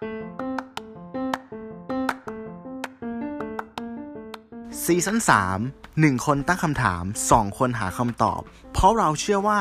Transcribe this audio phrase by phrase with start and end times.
[0.00, 8.40] ซีซั่น3 1 คนตั้งคำถาม 2 คนหาคำตอบ
[8.72, 9.60] เพราะเราเชื่อว่า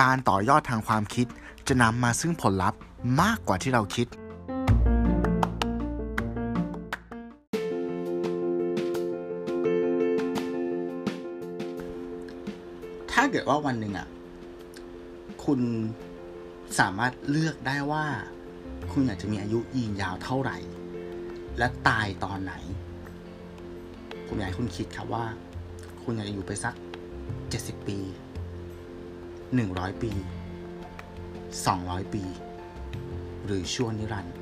[0.00, 1.26] การต่อยอดทางความคิด
[1.68, 2.78] จะนำมาซึ่งผลลัพธ์
[3.20, 4.06] มากกว่าที่เราคิด
[13.12, 14.08] ถ้าเกิดว่าวันหนึ่งอะ
[15.44, 15.60] คุณ
[16.78, 18.06] สามารถเลือกได้ว่า
[18.92, 20.58] คุณอยากจะมีอายุยืนยาวเท่าไหร่
[21.58, 22.54] และตายตอนไหน
[24.26, 25.24] ผมอยากให้คุณคิดครับว่า
[26.02, 26.74] คุณอยากจะอยู่ไปสัก
[27.50, 27.98] เจ็ดสิบปี
[29.54, 30.12] หนึ่งร้อยปี
[31.66, 32.22] สองร้อยปี
[33.44, 34.34] หรือชั่วนิรันดร์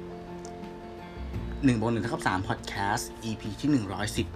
[1.64, 4.26] หนึ่งบนหนึ่งเท่ากับสามพอดแคสต์ EP ที่หนึ่งร้อยสิบ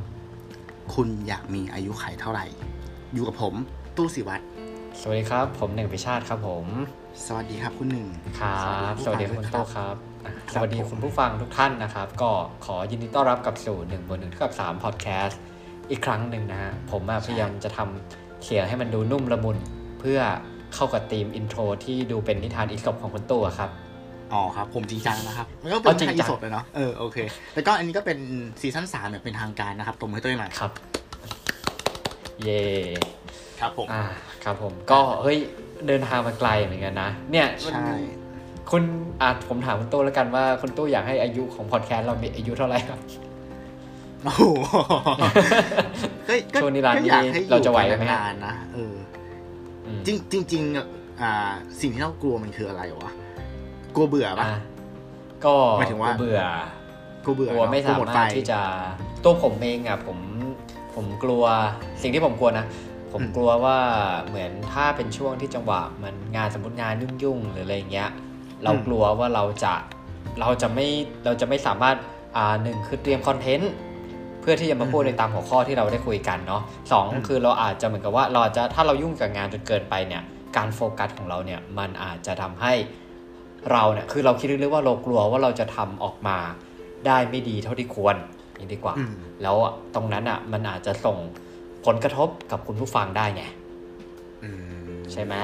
[0.95, 2.47] คุณอยากมีอายุไขเท่าไหร่
[3.13, 4.45] อยู่กับผมโต้สิวัตร
[5.01, 6.67] สวัสดีครับ ผมหนึ่งพิชาติครับผม
[7.27, 8.09] สวัสดีครับคุณหนึ่ง
[8.41, 8.61] ครั
[8.91, 12.31] บสวัสดีคุณผู้ฟังโต้ครับอะครับสวัสดีผมคุณผู้ฟังทุกท่านนะครับ ก็
[12.67, 15.41] ขอยินดีต้อนรับกับสู่หนึ่งบนหนึ่งเท่ากับสามพอดแคสต์
[15.91, 19.57] อีกครั้งหนึ่งนะฮะผมอะพยายามจะทำเสียงให้มันดูนุ่มละมุน
[20.01, 20.21] เพื่อ
[20.75, 23.71] เข้ากับธีม intro ที่ดูเป็นนิทานอีสปของคุณโต้อะครับ
[24.33, 27.19] อ๋อครับผมจริงจังนะครับ มันก็เป็เอานจริงไทยจังสดเลยเนาะเออโอเค
[27.55, 28.19] แล้วก็อันนี้ก็เป็น
[28.61, 30.73] ซีซั่นสามแบบเป็นทางการนะครับตรงให้ตัวเองหน่อยครับ
[32.43, 32.63] เย่
[33.61, 34.03] ครับผมอ่า
[34.49, 35.39] ครับผมก็เฮ้ย
[35.87, 37.89] เดินทางมาไกลเหมือนกันนะ เนี่ยมันใช่
[38.71, 38.83] คุณ
[39.21, 43.01] อะผมถามคุณโต้แล้วกันว่าคุณโต้อยากให้อายุของพอดแคสต์เรามีอายุเท่าไหร่ครับ
[44.25, 44.43] โอ้โห
[46.27, 48.95] เฮ้ยก็ช่วงนี้ร้านก็นี้อยากให้อยู่เราจะไหวไหมฮะนานๆนะเออ
[49.87, 51.33] อืมจริงจริงๆอ่า
[51.81, 53.11] สิ่งที่เรากลัวมันคืออะไรวะ
[53.95, 54.61] กลัวเบื่อปะอะ
[55.45, 56.41] ก็หมายถึงว่ากลัเบื่อ
[57.25, 58.61] กลัวเบื่อกลัวเนอะไม่กลัสาวหดมาไฟรถที่จะ
[59.25, 60.19] ตัวผมเองอะผม
[60.95, 61.45] ผมกลัว
[62.03, 62.65] สิ่งที่ผมกลัวนะ
[63.17, 63.79] ผมอืมกลัวว่า
[64.27, 68.11] เหมือนถ้าเป็นช่วงที่จังหวะ มันงานสมมติงานยุ่งๆหรืออะไรเงี้ย
[68.65, 69.75] เรากลัวว่าเราจะ
[70.41, 70.87] เราจะไม่
[71.25, 71.97] เราจะไม่สามารถ
[72.37, 73.73] อ่าหนึ่งคือเตรียมคอนเทนต์
[74.41, 80.23] เพื่อที่จะมาพูดในตามหัวข้อที่เราได้คุยกันเนาะสองคือเราอาจจะเหมือนกับว่าเราอาจจะถ้าเรายุ่งกับงานจนเกินไปเนี่ย
[80.57, 82.73] การโฟกัสของเราเนี่ยมันอาจจะทำให้
[83.73, 86.39] เราเนี่ยคือเราคิดลึกๆว่าเรากลัวว่าเราจะทำออกมา
[87.07, 88.17] ได้ไม่ดีเท่าที่ควร
[88.59, 89.13] นี่ดีกว่าอืม
[89.43, 91.17] แล้วอะตรงนั้นอะมันอาจจะส่ง
[91.87, 93.43] ผลกระทบกับคุณผู้ฟังได้ไง
[94.45, 94.51] อื
[94.85, 95.35] มใช่ไหม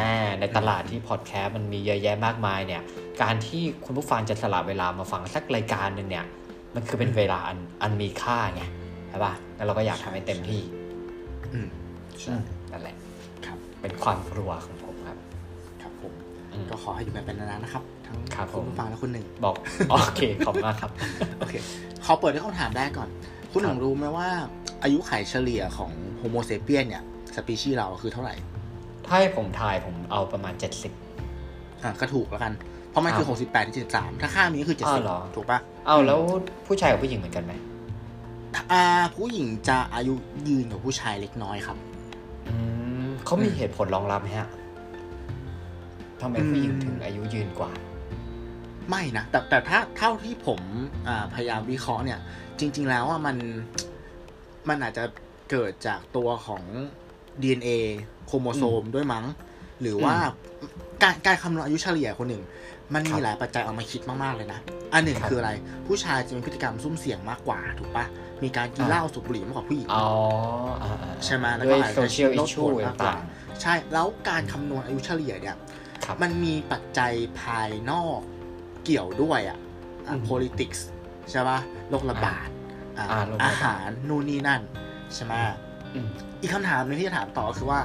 [0.41, 2.83] ในตลาดที่พอดแคสต์มันมีเยอะแยะมากมายเนี่ย
[3.23, 6.25] การที่คุณผู้ฟังจะสละเวลามาฟังสักรายการหนึ่งเนี่ย
[6.75, 8.63] มันคือเป็นเวลาอันอันมีค่าไง
[9.09, 10.61] ใช่ป่ะแล้วเราก็อยากทำให้เต็มที่
[11.53, 11.69] อืม
[12.21, 12.35] ใช่
[12.73, 12.97] นั่นแหละ
[13.47, 15.17] ครับ เป็นความกลัวของผมครับ
[15.83, 16.13] ครับผม
[16.53, 19.55] อืมก็ขอให้อยู่กันเป็นนานๆนะครับ ทั้งครับผมคุณผู้ฟังและคุณหนึ่งบอก
[19.91, 20.91] โอเคขอบคุณมากครับ
[21.39, 21.55] โอเค
[22.05, 23.09] ขอเปิดด้วยคำถามแรกก่อน
[23.53, 24.29] คุณหนึ่งรู้ไหมว่า
[24.83, 25.93] อายุไขเฉลี่ยของ
[26.23, 27.03] โฮโมเซเปียนเนี่ย
[27.35, 28.35] สปีชีส์เราคือเท่าไหร่
[29.07, 32.53] ถ้าให้ผมทายผมเอาประมาณ70อะก็ถูกแล้วกัน
[32.91, 36.21] เพราะมันคืออ้าว68ถึง73ถ้าค่านี้คืออ้าวเหรอ70ถูกปะเอาแล้ว
[36.67, 37.53] ผู้ชายกับผู้หญิงเหมือนกันไหม
[38.73, 38.83] อ่า
[39.17, 40.15] ผู้หญิงจะอายุ
[40.49, 41.77] ยืนกว่าผู้ชายเล็กน้อยครับ
[42.49, 42.55] อื
[43.07, 44.49] มเขามีเหตุผลรองรับไหมฮะ
[46.21, 47.71] ทำไมผู้หญิงอืมถึงอายุยืนกว่า
[48.89, 50.61] ไม่นะแต่แต่ถ้าเท่าที่ผม
[51.09, 52.19] อ่าพยายามวิเคราะห์เนี่ย
[52.61, 53.37] จริง ๆ แล้วว่ามัน
[54.69, 55.05] มันอาจจะ
[55.53, 56.63] เกิดจากตัวของ
[57.43, 57.71] DNA
[58.27, 59.25] โครโมโซมด้วยมั้ง
[59.81, 60.15] หรือว่า
[61.03, 62.43] การการคำนวณอายุเฉลี่ยคนหนึ่ง
[62.95, 64.61] มันคมีรับหลายปัจจัยเอามาคิดมากๆเลยนะ
[64.93, 65.53] อันหนึ่งครับคืออะไร
[65.87, 68.05] ผู้ชายจะมีพฤติกรรมซุ่มเสี่ยงมากกว่าถูกปะ
[68.43, 70.07] มีการกินอ่าเหล้าสูบบุหรี่มากกว่าผู้หญิงอ๋อ
[70.83, 73.19] อ่าๆๆใช่ไหมแล้วด้ก็วยอาจโซจะเชียลอิโรชคชูปวดมากกต่าว่าง
[73.63, 78.19] ใช่แล้วการคำนวณอายุเฉลี่ยเนี่ยๆครับมันมีปัจจัยภายนอก
[78.85, 79.59] เกี่ยวด้วยอะ
[80.09, 80.81] อะอืม politics
[81.31, 81.59] ใช่ป่ะ
[81.91, 82.49] โรคระบาด
[82.99, 84.63] อะอ่าโรคระบาดอาหารนู่นนี่นั่น
[85.17, 85.35] ใช่ไหม
[85.95, 86.09] อืม
[86.41, 87.81] อีกคำถามหนึงที่จะถามต่อก็คือว่า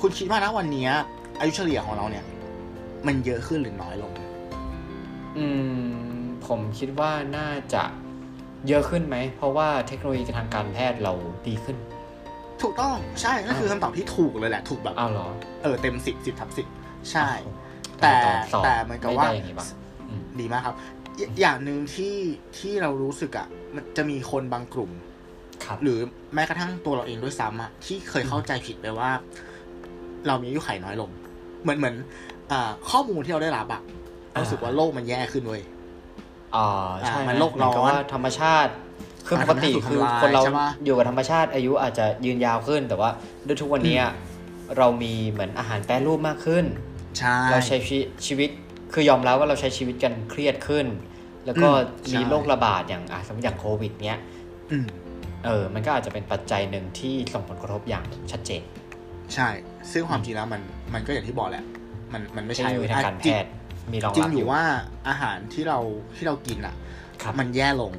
[0.00, 0.90] คุณคิดว่านะวันเนี้ย
[1.38, 2.24] อายุเฉลี่ยของเราเนี่ย
[3.06, 4.12] มันเยอะขึ้นหรือน้อยลง
[5.38, 5.46] อื
[5.78, 6.14] ม
[6.46, 7.82] ผมคิดว่าน่าจะ
[8.68, 11.12] เยอะขึ้นไหม เพราะว่าเทคโนโลยีทางการแพทย์เรา
[11.48, 11.76] ดีขึ้น
[12.62, 15.28] ถูกต้องใช่นั่นคือคำตอบที่ถูกเลยแหละ ถูกแบบอ้าวเหรอ
[15.62, 16.66] เออเต็มสิบสิบทับสิบ
[17.10, 17.42] ใช่อ้าว
[18.00, 19.66] แต่ตอนสอบแต่เหมือนกับไม่ว่าได้อย่างนี้ปะ
[20.08, 20.74] อืมดีมากครับ
[21.18, 22.16] ออย่างหนึ่งที่
[22.58, 25.13] ที่เรารู้สึกอะมันจะมีคนบางกลุ่มครับ
[25.82, 25.98] หรือ
[26.34, 29.10] แม้กระทั่งตัวเราเองด้วยซ้ำอะที่เคยเข้าใจผิดไปว่า
[30.26, 31.10] เรามีอายุไขน้อยลง
[31.62, 31.94] เหมือนเหมือน
[32.52, 33.82] อ่าข้อมูลที่เราได้รับอะ
[34.30, 35.62] เรารู้สึกว่าโลกมันแย่ขึ้นเว้ย
[36.56, 38.72] อ่าใช่อ่าไหมันโลกเหมือนกับร้อนว่าธรรมชาติ
[39.26, 43.10] คืออ่าปกติธรรมชาติถูกคือทำลายคนเราใช่ปะอยู่กับธรรมชาติอายุอาจจะยืนยาวขึ้น แต่ว่า
[43.46, 43.98] ด้วยทุกวันนี้
[44.78, 46.64] เรามีเหมือนอาหารแปรรูปมากขึ้น
[47.18, 48.50] ใช่เราใช้ชีชีวิต
[48.92, 50.86] คือยอมรับว่าเราใช้ชีวิตกันเครียดขึ้น
[51.46, 54.18] แล้วก็อืมมีใช่โรคระบาดอย่างอะสมมติอย่างโควิดเนี้ย
[54.72, 54.86] อืม
[55.44, 58.62] เออมันก็อาจจะเป็นปัจจัยหนึ่งที่ส่งผลกระทบอย่างชัดเจน
[59.34, 59.48] ใช่
[59.92, 60.62] ซึ่งความจริงแล้วมัน
[60.94, 61.64] มันก็อย่างที่บอกแหละ
[62.12, 63.50] มันมันไม่เทคใช่โนโลยีทางการแพทย์
[63.92, 64.62] มีรองจริรังบออยู่ยู่ว่า
[65.08, 65.78] อาหารที่เรา
[66.16, 66.74] ที่เรากินอะ
[67.22, 67.92] ครับมันแย่ลง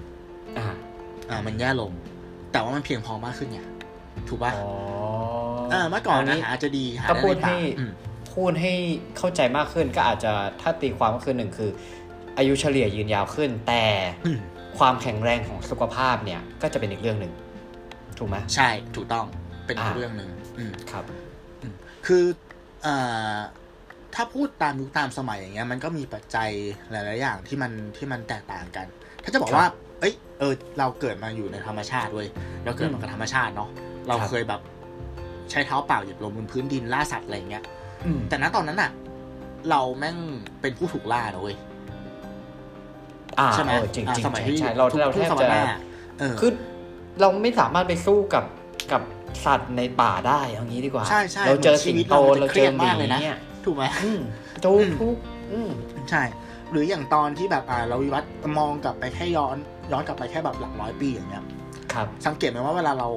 [0.57, 0.67] อ่า
[1.29, 1.91] อ่ามันแย่ลง
[2.51, 3.59] แต่ว่ามันเพียงพอมากขึ้นไง
[4.29, 4.67] ถูกป่ะอ๋อ
[5.71, 7.91] เออเมื่อก่อนอัอาหารอาจจะดีหาก็ได้พูดในป่าให้อืม
[8.33, 8.73] พูดให้
[9.17, 10.31] เข้าใจมากขึ้นก็อาจจะ
[10.61, 11.69] ถ้าตีความก็คือหนึ่งคือ
[12.37, 13.83] อายุเฉลี่ยยืนยาวขึ้น แต่
[14.25, 14.39] อืม
[14.77, 17.33] ความแข็งแรงของสุขภาพเนี่ยก็จะเป็นอีกเรื่องหนึ่ง
[18.17, 19.25] ถูกไหมใช่ถูกต้อง
[19.65, 21.03] เป็นอ่าเรื่องหนึ่งอืมครับ
[22.05, 22.25] คือ
[22.83, 22.95] เอ่
[23.33, 23.35] อ
[24.15, 26.49] ถ้าพูดตามยุคตามสมัยอย่างเงี้ย มันก็มีปัจจัย
[26.91, 28.87] หลายๆอย่างที่มันที่มันแตกต่างกัน
[29.23, 29.65] ถ้าจะบอกว่า
[29.99, 32.27] เอ้ยเออ เราเกิดมาอยู่ในธรรมชาติเว้ย
[32.65, 33.69] เราเกิดมากับธรรมชาติเนาะ
[34.07, 34.61] เราครับเคยแบบ
[35.51, 37.63] ใช้เท้าเปล่าเหยียบลงบนพื้นดินล่าสัตว์อะไรอย่างเงี้ย
[38.05, 38.91] อืมแต่ณตอนนั้นอะ
[39.69, 40.17] เราแม่ง
[40.61, 41.74] เป็นผู้ถูกล่านะเว้ยอ่า
[43.53, 45.63] ใช่ไหมเออจริงอ่าจริงสมัยใช่ที่ใช่เราทุกเราทุแทกบสมัจะยหน้า
[46.19, 46.51] เออคือ
[47.21, 48.43] เราไม่สามารถไปสู้กับ
[48.91, 49.01] กับ
[49.45, 53.29] สัตว์ในป่าได้อย่างนี้ดีกว่า ใช่ใช่เราเจอเหมือนชีสิงวิตโตเรามันจะเราเจอหเครียดมากเลยนะมี
[53.65, 54.19] ถูกไหมอืม
[54.65, 55.15] ทุกอืมทุก
[55.53, 55.69] อืม
[56.09, 56.23] ใช่
[56.71, 59.55] หรืออย่างตอนที่แบบอ่าเราวิวัฒน์มองกลับไปแค่ย้อน
[59.91, 61.43] ย้อนกลับไปแค่แบบหลักร้อยปีอย่างเงี้ย
[61.93, 63.09] ครับ สังเกตไหมว่าเวลาเรา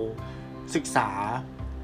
[0.75, 1.09] ศึกษา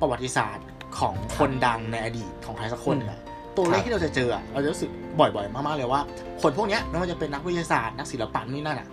[0.01, 0.67] ประวัติศาสตร์
[0.99, 3.21] ของคนดังในอดีตของใครสักคนเนี่ย
[3.57, 6.01] ตัวเลขที่เราจะเจออะเราจะรู้สึกบ่อยๆ มากๆเลยว่า
[6.43, 8.89] คนพวกเนี้ยไม่ว่าจะเป็นนักวิทยาศาสตร์นักศิลปะนี่นั่นอะ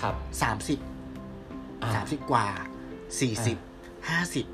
[0.00, 0.78] ครับสามสิบ
[1.82, 2.46] อ่าสามสิบกว่า
[3.20, 3.56] สี่สิบ
[4.08, 4.46] ห้าสิบ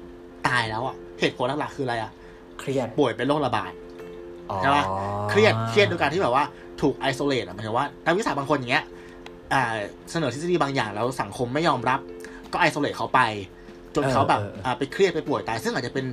[0.47, 2.11] ตายแล้วอะเหตุผลหลักๆคืออะไรอะ
[2.59, 3.73] เครียดป่วยเป็นโรคระบาด
[4.51, 4.85] อ๋อใช่ปะ
[5.31, 6.45] เครียดเครียดโดยการที่แบบว่า
[6.81, 8.85] ถูกไอโซเลตอะหมายถึงว่านักวิทยาศาสตร์บางคนอย่างเงี้ย
[9.53, 9.63] อ่า
[10.11, 12.01] เสนอทฤษฎีบางอย่างแล้วสังคมไม่ยอมรับ
[12.53, 13.21] ก็ isolate เขาไป
[13.95, 16.07] จนเขาแบบอ่าไปเครียดไปป่วยตาย ซึ่งอาจจะเป็น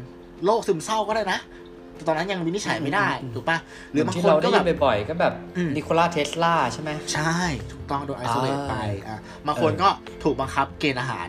[0.46, 3.58] โรคซึมเศร้าก็ได้นะแต่ตอนนั้นยังวินิจฉัยไม่ได้ ถูกปะ
[3.92, 7.36] หรือบางที่คนเราก็ได้ยิแบบบ่อยๆ ก็แบบอืมนิโคลาเทสลาใช่ไหมใช่
[7.72, 8.76] ถูกต้องโดน isolate อ่าไป
[9.08, 9.90] อะบางคนเออก็
[10.24, 11.28] ถูกบังคับเกณฑ์ทหาร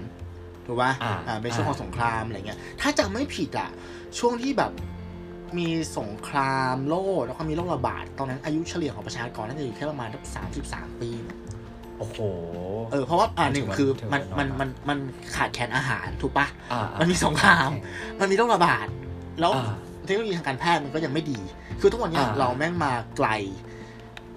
[0.67, 3.71] ถูกปะอ่าอ่าเป็นช่วงของสงครามอะไรเงี้ย ถ้าจำไม่ผิดอะ
[4.19, 4.73] ช่วงที่แบบ
[5.59, 5.69] มี
[5.99, 11.11] สงครามโลกแล้วก็มีโรคระบาด ตอนนั้นอายุเฉลี่ยของประชากรน่าจะอยู่แค่ประมาณสามสิบสามปี
[11.99, 12.19] โอ้โห
[12.93, 14.99] เออ เพราะว่าอ่าหนึ่งถือว่าคือถือว่ามันน้อยมันมากมันมัน
[15.37, 17.71] ขาดแคลนอาหารถูกปะอ่ามันมีสงคราม
[18.21, 18.87] มันมีโรคระบาด
[19.41, 19.75] แล้วอ่า
[20.09, 21.41] เทคโนโลยีทางการแพทย์มันก็ยังไม่ดี
[21.81, 23.29] คือทุกวันเนี้ยอ่าเราแม่งมาไกล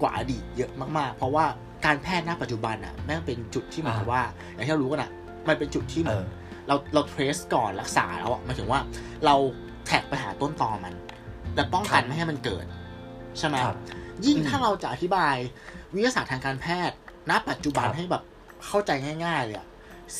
[0.00, 1.44] กว่าอดีตเยอะมากๆ เพราะว่า
[1.86, 4.22] การแพทย์ณปัจจุบันอะแม่งเป็นจุดที่หมายความว่า
[4.54, 5.10] อย่างที่เรารู้กันอะ
[5.48, 6.24] มันเป็นจุดที่เหเอมือนอ
[6.68, 8.80] เราเราเทรสก่อนรักษาแล้วอะหมายถึงว่า
[9.24, 9.34] เรา
[9.86, 10.94] แท็กไปหาต้นตอมัน
[11.54, 12.66] และป้องกันครับไม่ให้มันเกิด
[13.38, 13.76] ใช่ไหมครับ
[14.26, 15.36] ยิ่งอืมถ้าเราจะอธิบาย
[15.94, 16.96] วิทยาศาสตร์ทางการแพทย์
[17.30, 18.22] ณ ปัจจุบันครับให้แบบ
[18.66, 18.90] เข้าใจ
[19.24, 19.66] ง่าย ๆ เลยอะ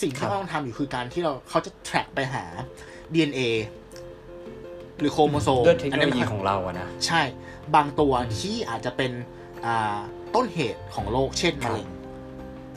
[0.00, 2.44] สิ่งครัที่บเราต้องทำอยู่คือการที่เราเขาจะ track ไปหา
[3.14, 3.40] DNA
[5.00, 7.22] หรือโครโมโซมด้วยเทคโนโลยีไม่ของเราอะนะ ใช่
[7.74, 9.12] บางตัวที่อาจจะเป็น
[9.66, 9.98] อ่า
[10.34, 11.88] ต้นเหตุของโรคเช่นครัมะบเร็ง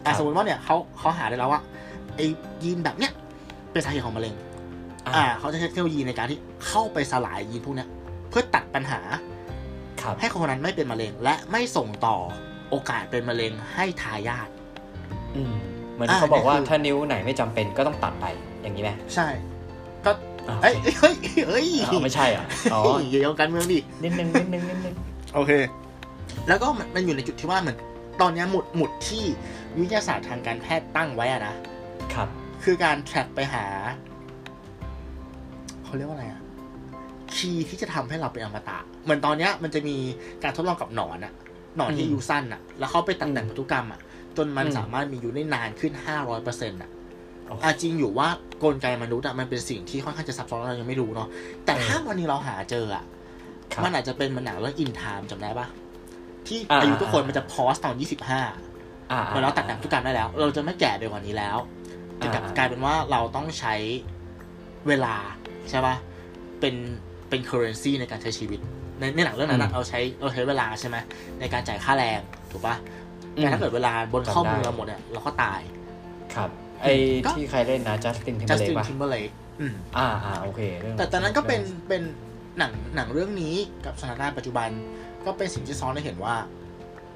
[0.05, 1.61] ครัอะบสมมติว่าเนี่ยเขาเขาหาได้แล้วว่า
[2.15, 2.25] ไอ้
[2.63, 3.11] ยีนแบบเนี้ย
[3.71, 4.35] เป็นสาเหตุของมะเร็ง
[5.15, 7.89] อ่า เขาจะใช้เทคโนโลยีในการที่เข้าไปสลายยีนพวกเนี้ย
[8.29, 8.99] เพื่อตัดปัญหา
[10.01, 12.17] ครับให้คนคนนั้นไม่เป็นมะเร็ง และไม่ส่งต่อ
[12.69, 14.47] โอกาสเป็นมะเร็งให้ทายาท
[15.35, 15.53] อืม
[15.93, 18.25] เหมือนอ่าเขาบอกว่านี่คือถ้านิ้วไหนไม่จำเป็นก็ต้องตัดไป
[18.61, 19.27] อย่างนี้ไหมใช่
[20.05, 20.17] ก็อ่า
[20.61, 21.15] เอ้ยเฮ้ย
[21.47, 24.95] เฮ้ยอ๋อไม่ใช่เหรออ๋อเฮ้ยอย่าเอาการเมืองดินิดนึงนิดนึงนิดนึง
[25.35, 25.51] โอเค
[26.47, 27.77] แล้วก็มันมันอยู่ในจุดที่ว่าเหมือน
[28.21, 29.23] ตอนเนี้ยหมุดหมุดที่
[29.79, 31.55] วิทยาศาสตร์ทางการแพทย์ตั้งไว้อะนะ
[32.13, 32.27] ครับ
[32.63, 33.65] คือการ track ไปหา
[35.83, 36.41] เขาเรียกว่าอะไรอะ
[37.35, 39.95] key ที่จะทำให้เราเป็นอมตะ เหมือนตอนเนี้ยมันจะมี
[40.43, 41.33] การทดลองกับหนอนอะ
[41.77, 43.99] หนอนที่อืมอายุสั้นอะแล้วเขาไปตัดแต่งอืมพันธุกรรมอะ
[44.37, 48.27] จนมันอืม สามารถมีอยู่ได้นานขึ้นห้าร้อยเปอร์เซ็นต์อะโอ้โหอาจริงอยู่ว่า
[48.63, 51.27] กลไกมนุษย์อะมันเป็นสิ่งที่ค่อนข้างจะซับซ้อนเรายังไม่รู้เนาะ
[51.65, 53.03] แต่เออถ้าวันนี้เราหาเจออะ
[53.73, 55.67] ครับมันอาจจะเป็นเหมือนหนังเรื่อง In Time จำได้ปะ
[56.47, 58.41] ที่อ่าอายุทุกคนอ่ามัมันจะพอสตอนยี่สิบห้า
[59.11, 61.57] อ่าเมื่อเราตัดแต่งพันธุกรรมได้แล้ว เราจะไม่แก่ไปกว่านี้แล้ว
[62.23, 63.75] จะกลับอ่ากลายเป็นว่าเราต้องใช้
[64.87, 65.15] เวลา
[65.69, 65.95] ใช่ปะ
[66.59, 66.75] เป็น
[67.29, 68.59] เป็น currency ในการใช้ชีวิต
[68.99, 70.97] ในในหนังเรื่องนั้นอะเราใช้เราใช้เวลาใช่ไหม
[71.39, 72.19] ในการจ่ายค่าแรง
[72.51, 72.75] ถูกปะ
[73.35, 75.61] แต่ถ้าเกิดเวลาบนข้อมือเราหมดเนี่ยเราก็ตาย
[76.35, 76.49] ครับ
[76.85, 82.01] ไอ้ก็ที่ใครเล่นนะจัสตินทิมเบเล Justin ป่ะ Timberlake อืมอ่าอ่าโอเคเรื่องแต่ตอนนั้นก็เป็นเป็น
[82.57, 84.69] หนังหนังเรื่องนี้กับสถานการณ์ปัจจุบัน
[85.25, 86.35] ก็เป็นสิ่งที่ซ้อนให้เห็นว่า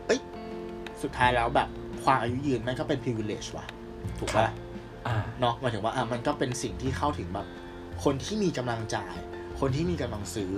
[0.07, 0.19] เอ้ย
[1.01, 1.69] สุดท้ายแล้วแบบ
[2.03, 3.65] ความอายุยืนมันก็เป็น privilege ว่ะ
[4.19, 4.53] ถูกครัปะบ
[5.07, 7.47] อ่าเนาะหมายถึงว่าอะมันก็เป็นสิ่งที่เข้าถึงแบบ
[8.03, 9.15] คนที่มีกำลังจ่าย
[9.59, 10.51] คนที่มีกำลังซื้อ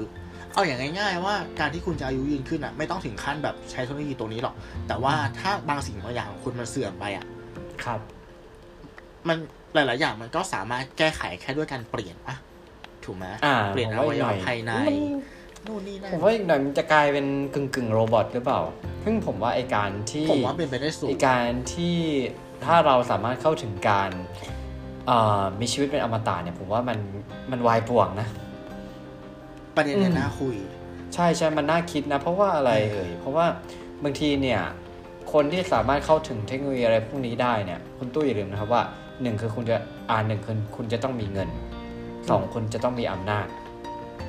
[0.54, 4.56] เอาอย่างง่าย ๆ ว่าการที่คุณจะอายุยืนขึ้นอะ ไม่ต้องถึงขั้นแบบใช้เทคโนโลยีตัวนี้หรอก
[4.88, 7.26] แต่ว่าถ้าบางสิ่งบางอย่างของคุณมันเสื่อมไปอะ
[7.84, 8.00] ครับ
[9.28, 9.38] มัน
[9.74, 12.38] หลาย ๆ อย่างมันก็สามารถแก้ไขแค่ด้วยการเปลี่ยนอะ
[13.06, 14.98] ถูกไหมอ่าเปลี่ยนผมอว่าวัอีกยหน่วะอยภายในมัน
[15.68, 18.62] นู่นนี่นั่นผมว่าอีกหน่อยมันจะกลายเป็นกึ่งกึ่งๆโรบอทหรือเปล่า
[19.04, 21.98] ซึ่งผมว่าไอการที่ผมว่าเป็นไปได้สูงไอการที่
[22.66, 24.12] ถ้าเราสามารถเข้าถึงการ
[25.08, 26.98] เอ่อมีชีวิตเป็นอมตะเนี่ย ผมว่ามัน
[27.52, 28.28] มันวายป่วงนะ
[29.76, 30.56] ประเด็นเนี่ยอืมน่าคุย
[31.14, 33.46] ใช่ใช่มันน่าคิดนะ เพราะว่าอะไรเอ่ยเพราะว่า
[34.04, 34.62] บางทีเนี่ย
[35.34, 38.84] คนที่สามารถเข้าถึงเทคโนโลยีอะไรพวกนี้ได้เนี่ยคุณตู้อย่าลืมนะครับว่า
[39.24, 39.78] หนึ่งคือคุณจะ
[40.12, 41.50] อ่านหนึ่งคือคุณจะต้องมีเงิน
[42.30, 43.48] สองคุณจะต้องมีอำนาจ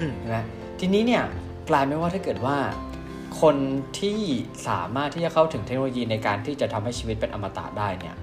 [0.01, 0.39] อืมใช่ไหม
[0.81, 1.23] ทีนี้เนี่ย
[1.71, 2.57] กลายเป็นว่าถ้าเกิดว่า
[3.43, 3.57] คน
[4.01, 4.19] ที่
[4.69, 8.17] สามารถที่จะเข้าถึงเทคโนโลยีในการที่จะทำให้ชีวิตเป็นอมตะได้เนี่ย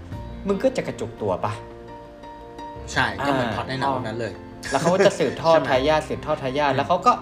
[0.47, 1.53] มึงก็จะกระจุกตัวปะ
[2.91, 4.33] ใช่ก็เหมือนอ่าพล็อดในหนังวันนั้นเลย
[4.71, 7.13] แล้วเขาก็จะสืบทอดใช่ไหมทายาทสืบทอดทายาทอืมแล้วเขาก็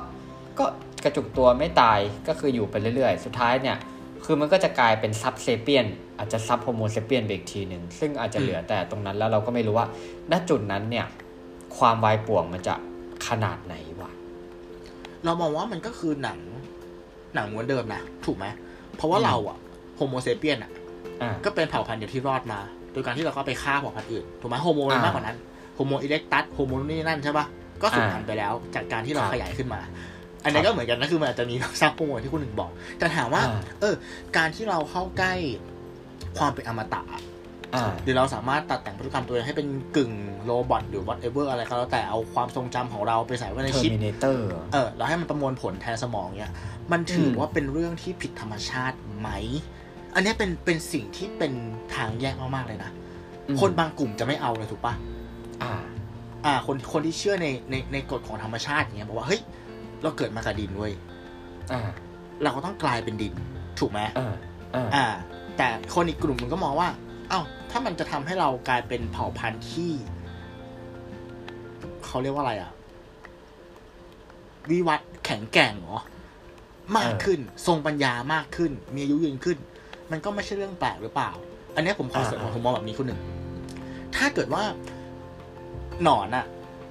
[0.60, 0.66] ก็
[1.04, 3.78] กระจุกตัวไม่ตายก็คืออยู่ไปเรื่อยๆ สุดท้ายเนี่ย
[4.26, 5.86] คือมันก็จะกลายเป็น sub sapien
[6.18, 9.88] อาจจะ sub Homo sapien ไปอีกทีหนึ่งซึ่งอาจจะเหลือแต่ตรงนั้นแล้วเราก็ไม่รู้ว่า
[10.32, 11.06] ณจุดนั้นเนี่ย
[11.78, 12.76] ความวายป่วงมันจะ
[13.28, 14.12] ขนาดไหนวะ
[15.26, 16.40] เรามองว่ามันก็คือหนัง
[17.36, 18.46] หนังม้วนเดิมนะถูกไหม
[18.98, 19.58] เพราะว่าอืมเราอะ
[19.96, 20.72] Homo sapien อะ
[21.22, 22.60] อ่าก็เป็นเผ่าพันธุ์เดียวที่รอดมา
[22.92, 25.38] โดยการที่เราก็ไปฆ่าเผ่าพันธุ์อื่นถูกไหม Homo อ่ามากกว่านั้น
[25.76, 27.46] Homo erectus Homo นี่นั่นใช่ปะ
[27.82, 29.80] ก็สูญอ่าพันธุ์ไปแล้ว จากการที่เราครับขยายขึ้นมา
[30.44, 33.96] อันนี้ครับก็เหมือนกันนะคือมันอาจจะมี sub Homo ที่คุณหนึ่งบอก แต่ถามว่าอ่าเออ
[34.38, 35.34] การที่เราเข้าใกล้
[36.38, 37.22] ความเป็นอมตะอะ
[37.76, 40.12] อ่าหรือเราสามารถตัดแต่งพันธุกรรมตัวเองให้เป็นกึ่ง
[40.46, 46.54] robot หรือ whatever อะไรก็แล้วแต่เอาความทรงจำของเราไปใส่ไว้ในชิป Terminator เออเราให้มันประมวลผลแทนสมองเนี่ย
[46.92, 49.30] มันอืมถือว่าเป็นเรื่องที่ผิดธรรมชาติไหม
[50.16, 51.54] อันเนี้ยเป็นเป็นสิ่งที่เป็น
[51.96, 52.92] ทางแยกมากๆเลยนะ
[53.60, 54.94] คนบางกลุ่มจะไม่เอาเลยถูกปะ
[55.64, 55.74] อ่า
[56.46, 59.42] อ่า คนคนที่เชื่อในในในกฎของธรรมชาติอย่างเงี้ยบอกว่าเฮ้ย
[60.04, 60.94] เราเกิดมากับดินเว้ย
[61.72, 61.82] อ่า
[62.44, 63.34] เราก็ต้องกลายเป็นดิน
[63.80, 64.34] ถูกไหมอ่า
[64.76, 65.06] อ่าอ่า
[65.58, 66.90] แต่คนอีกกลุ่มมันก็มองว่า
[67.30, 69.92] เอ้า ถ้ามันจะทำให้เรากลายเป็นเผ่าพันธุ์ที่
[72.06, 72.72] เขาเรียกว่าอะไรอะ
[74.70, 76.00] วิวัฒน์แข็งแกร่งเหรอ
[76.98, 79.58] มากขึ้น ทรงปัญญามากขึ้น มีอายุยืนขึ้น
[80.12, 81.32] มันก็ไม่ใช่เรื่องแปลกหรือเปล่า
[81.76, 83.20] อันเนี้ยผมขอเสริมอ่าผมมองแบบนี้คุณหนึ่ง
[84.16, 84.64] ถ้าเกิดว่า
[86.04, 86.46] หนอนอะ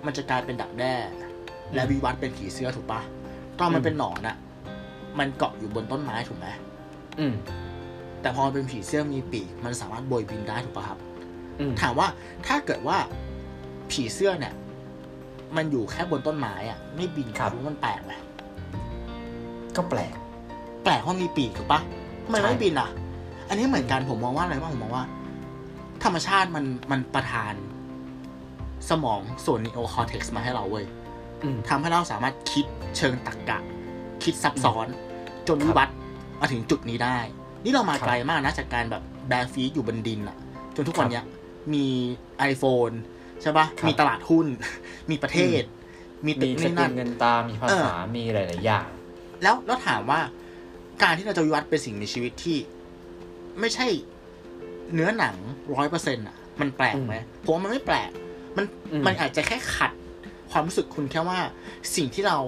[0.06, 0.94] มันจะกลายเป็นดักแด้
[1.74, 3.00] และวิวัฒน์เป็นผีเสื้อถูกปะ
[3.58, 4.36] ตอนมันเป็นหนอนอะ
[5.18, 6.46] มันเกาะอยู่บนต้นไม้ถูกไหม
[7.18, 7.34] อืม
[8.26, 10.98] แต่พอมันเป็นผีเสื้อมีปีก มันสามารถโบยบินได้ถูกปะครับ
[11.60, 12.08] อืมถามว่า
[12.46, 12.96] ถ้าเกิดว่า
[13.90, 14.54] ผีเสื้อเนี่ย
[15.56, 18.12] มันอยู่แค่บนต้นไม้อะไม่บินครับณมันแปลกไหม
[19.76, 20.14] ก็แปลก
[20.84, 21.80] แปลกเพราะมีปีกถูกปะ
[22.24, 22.88] ทำไมใช่ไม่บินอะ
[23.48, 25.04] อันนี้เหมือนกันผมมองว่าอะไรบ้างผมมองว่า
[26.04, 27.54] ธรรมชาติมันมันประทาน
[28.90, 30.86] สมองส่วน neocortex มาให้เราเว้ย
[31.42, 32.64] อืมทำให้เราสามารถคิด
[32.96, 33.58] เชิงตรรกะ
[34.22, 34.86] คิดซับซ้อน
[35.48, 35.96] จนครับวิวัฒน์
[36.40, 37.18] มาถึงจุดนี้ได้
[37.66, 40.36] นี่เรามาครับไกลมากนะจากการแบบ barefeet อยู่บนดินอะ
[40.76, 41.24] จนทุกวันเนี้ย
[41.74, 41.86] มี
[42.50, 42.94] iPhone
[43.42, 44.46] ใช่ปะครับมีตลาดหุ้น
[45.10, 45.62] มีประเทศ
[46.26, 48.88] มีตึมีกสนี่กุนั่ลนเงินตา มีภาษา มีหลาย ๆ อย่าง
[49.42, 50.20] แล้วแล้วถามว่า
[51.02, 52.58] การที่เราจะวิวัฒน์เป็นสิ่งมีชีวิตที่
[53.60, 53.86] ไม่ใช่
[54.94, 55.36] เนื้อหนัง
[55.74, 58.10] ร้อยเปอร์เซ็นต์อะมันแปลกไหมผมว่ามันไม่แปลก
[58.56, 59.92] มันอืมมันอาจจะแค่ขัด
[60.50, 61.38] ความรู้สึกคุณแค่ว่า
[61.96, 62.38] สิ่งที่เรา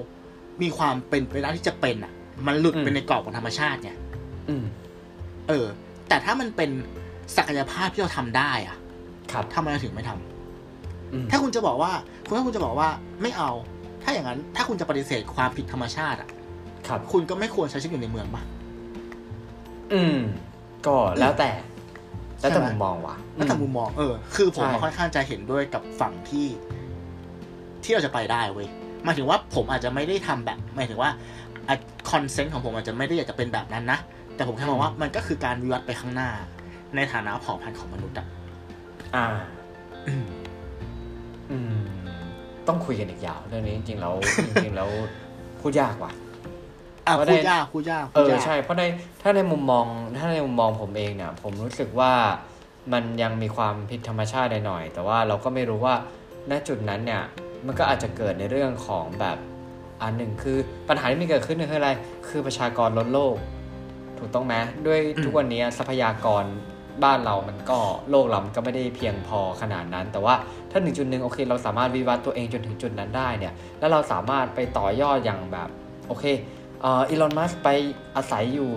[0.63, 2.13] มีความเป็นไปได้ที่จะเป็นอะ
[2.47, 3.91] มันหลุดไปในกรอบของธรรมชาติไง
[4.49, 4.65] อืม
[5.49, 5.67] เออ
[6.09, 6.71] แต่ถ้ามันเป็น
[7.37, 8.77] ศักยภาพที่เราทำได้อะ
[9.33, 11.93] ครับทำไมเราถึงไม่ทำอืมถ้าคุณจะบอกว่า
[12.27, 12.89] คุณถ้าคุณจะบอกว่า
[13.23, 13.51] ไม่เอา
[14.03, 16.29] ถ้าอย่างนั้น ถ้าคุณจะปฏิเสธความผิดธรรมชาติอะ
[16.89, 18.43] ครับ คุณก็ไม่ควรใช้ชีวิตอยู่ในเมืองปะ
[19.93, 20.19] อืม
[20.87, 21.51] ก็แล้วแต่
[22.41, 26.47] แล้วแต่ใช่ไหมมุมมองว่ะแล้วแต่มุมมองเออ คือผมใช่ค่อนข้างจะเห็นด้วยกับฝั่งที่
[27.85, 28.69] ที่เราจะไปได้เว้ย
[29.05, 31.11] หมายถึงว่าผมอาจจะไม่ได้ทำแบบหมายถึงว่า
[32.11, 33.99] คอนเซนต์ของผมอาจจะไม่ได้อยากจะเป็นแบบนั้นนะ
[34.39, 36.31] แต่ผมแค่มองว่ามันก็คือการวิวัฒน์ไปข้างหน้า
[36.97, 38.27] ในฐานะเผ่าพันธุ์ของมนุษย์อะ
[39.15, 39.25] อ่า
[40.09, 40.27] อืม
[41.51, 41.77] อืม
[42.69, 44.15] ต้องคุยกันอีกยาวเรื่องนี้จริงๆแล้ว
[44.47, 44.89] จริงๆแล้ว
[45.61, 46.13] พูดยากว่ะ
[47.07, 48.83] อะเพราะพูดได้ยากพูดยากเอพูดอยากใช่ เพราะใน
[49.23, 49.85] ถ้าในมุมมอง
[50.17, 52.13] ถ้าในมุมมองผมเองเนี่ย ผมรู้สึกว่า
[52.93, 55.95] มันยังมีความผิดธรรมชาติหน่อยๆแต่ว่าเราก็ไม่รู้ว่า
[56.51, 57.23] ณจุดนั้นเนี่ย
[57.67, 59.39] มันก็อาจจะเกิดในเรื่องของแบบ
[60.03, 61.91] อันหนึ่งคือปัญหาที่มันเกิดขึ้นคืออะไร
[62.29, 63.35] คือประชากรลดโลก
[64.19, 64.55] ถูกต้องไหม
[64.87, 66.45] ด้วยทุกวันนี้ทรัพยากร
[67.05, 67.79] บ้านเรามันก็
[68.11, 70.35] โลกเรามันก็ไม่ได้เพียงพอขนาดนั้น แต่ว่า
[70.71, 75.69] ถ้าหนึ่งจุดหนึ่งโอเคเราสามารถวิวัฒน์ตัวเองจนถึงจุดนั้นได้เนี่ยแล้วเราสามารถไปต่อยอดอย่างแบบ
[76.09, 76.25] โอเค
[76.81, 77.69] เอ่ออีลอนมัสไป
[78.17, 78.71] อาศัยอยู่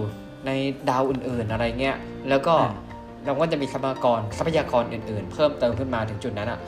[0.46, 0.52] ใน
[0.90, 1.98] ดาวอื่นๆอะไรเงี้ย
[2.30, 2.92] แล้วก็อืม
[3.26, 6.60] เราก็จะมีทรัพยากรทรัพยากรอื่น ๆ เพิ่มเติมขึ้นมาถึงจุดนั้นอะ่ะ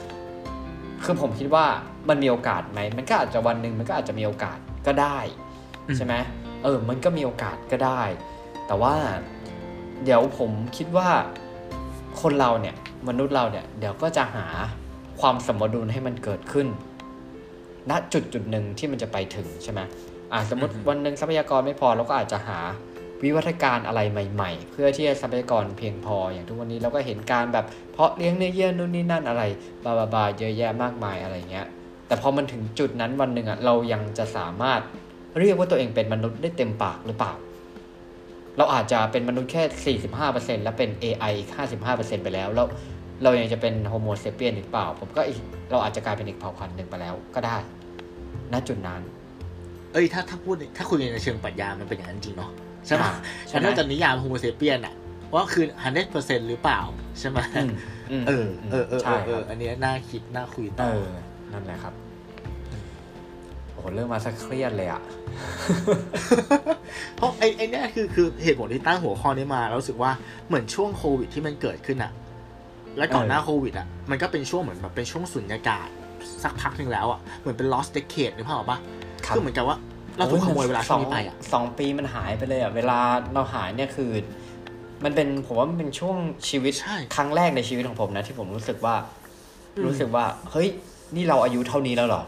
[1.04, 1.66] คือผมคิดว่า
[2.08, 5.18] มันมีโอกาสไหมมันก็อาจจะวันหนึ่งมันก็อาจจะมีโอกาสก็ได้
[5.88, 6.14] อืมใช่ไหม
[6.62, 8.02] เออมันก็มีโอกาสก็ได้
[8.66, 8.94] แต่ว่า
[10.04, 11.08] เดี๋ยวผมคิดว่า
[12.20, 12.76] คนเราเนี่ย
[13.08, 14.46] มนุษย์เราเนี่ยเดี๋ยวก็จะหา
[15.20, 16.66] ความสมดุลให้มันเกิดขึ้น
[17.90, 19.80] ณจุดจุดหนึ่งที่มันจะไปถึงใช่ไหม
[20.32, 22.58] อ่าสมมติอือฮึวันหนึ่งทรัพยากรไม่พอเราก็อาจจะหา
[23.22, 29.42] วิวัฒการอะไรใหม่ ๆ เพื่อที่จะทรัพยากรเพียงพออย่างทุกวันนี้เราก็เห็นการแบบเพาะเลี้ยงเนื้อเยื่อนู่นนี่นั่นอะไร
[29.84, 31.66] บาบาบาเยอะแยะมากมายอะไรเงี้ย
[32.06, 34.80] แต่พอมันถึงจุดนั้นวันหนึ่งอะเรายังจะสามารถ
[35.38, 37.32] เรียกว่าตัวเองเป็นมนุษย์ได้เต็มปากหรือเปล่า
[38.58, 41.50] เราอาจจะเป็นมนุษย์แค่ 45%แล้วเป็น AI อีก
[41.86, 42.66] 55%ไปแล้ว แล้ว
[43.22, 45.38] เรายังจะเป็นโฮโมเซเปียนหรือเปล่า ผมก็อีก
[45.70, 47.56] เราอาจจะกลายเป็นอีกเผ่าพันธุ์หนึ่งไปแล้วก็ได้
[48.52, 49.00] ณ จุดนั้น
[49.92, 52.50] เอ้ยถ้าถ้าพูดถ้าคุยในเชิงปรัชญามันเป็นอย่างนั้นจริงเนาะ
[52.86, 53.12] ใช่ไหมอ่า
[53.48, 54.94] ใช่ฉันไหมนอกจากนิยาม Homo sapien อะ
[55.34, 56.80] ว่าคือ hundred percent หรือเปล่า
[57.18, 57.70] ใช่ไหมอืม
[58.10, 61.08] อืมเออเออเออใช่เออครับอันเนี้ยน่าคิดน่าคุยเอต่ออ
[61.52, 62.03] นั่นแหละครับโอ้โห
[63.94, 65.02] เริ่มมาซะเครียดเลยอะ
[67.16, 70.10] เพราะไอ้ไอ้เนี่ยคือคือเหตุผลที่ตั้งหัวข้อนี้มาแล้วรู้สึกว่า
[70.48, 72.12] เหมือนช่วงโควิดที่มันเกิดขึ้นอะ
[72.98, 75.88] และก่อนหน้าเออโควิดอะมันก็เป็นช่วงเหมือนแบบเป็นช่วงสุญญากาศ
[76.42, 78.78] สักพักหนึ่งแล้วอะเหมือนเป็น lost decade นึกภาพออกปะ
[79.34, 79.76] คือเหมือนกับว่า
[80.18, 82.98] เราถูกขโมยเวลาช่วงนี้ไปอะสองปีมันหายไปเลยอะเวลา
[83.34, 84.10] เราหายเนี่ยคือ
[85.04, 86.16] มันเป็นผมว่ามันเป็นช่วง
[86.48, 88.94] ชีวิตใช่ครั้งแรกในชีวิตของผมนะ ที่ผมรู้สึกว่า
[89.76, 90.68] อืมรู้สึกว่า เฮ้ย
[91.14, 92.22] นี่เราอายุเท่านี้แล้วเหรอ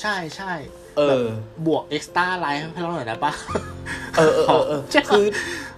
[0.00, 0.52] ใช่ใช่
[0.96, 1.26] เออ
[1.66, 3.32] บวก extra life ให้เราหน่อยนะปะ
[4.16, 5.24] เออเออเออเออใช่ปะคือ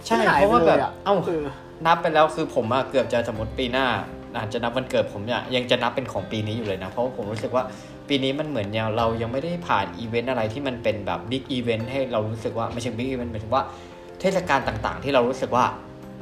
[0.06, 1.44] ใช่หายเพราะว่าไปแบเลบยอะเอ้าเออ
[1.86, 3.86] นับไปแล้วคือผมอะเกือบจะสมมติปีหน้า
[4.36, 7.64] อาจจะนับวันเกิดผมเนี่ยยังจะนับเป็นของปีนี้อยู่เลยนะ เพราะว่าผมรู้สึกว่า
[8.08, 13.62] ปีนี้มันเหมือนยังเรายังไม่ได้ผ่านอีเวนต์อะไรที่มันเป็นแบบ big event ให้เรารู้สึกว่าไม่ใช่ big event หมายถึงว่า
[14.20, 15.64] เทศกาลต่างๆ ที่เรารู้สึกว่า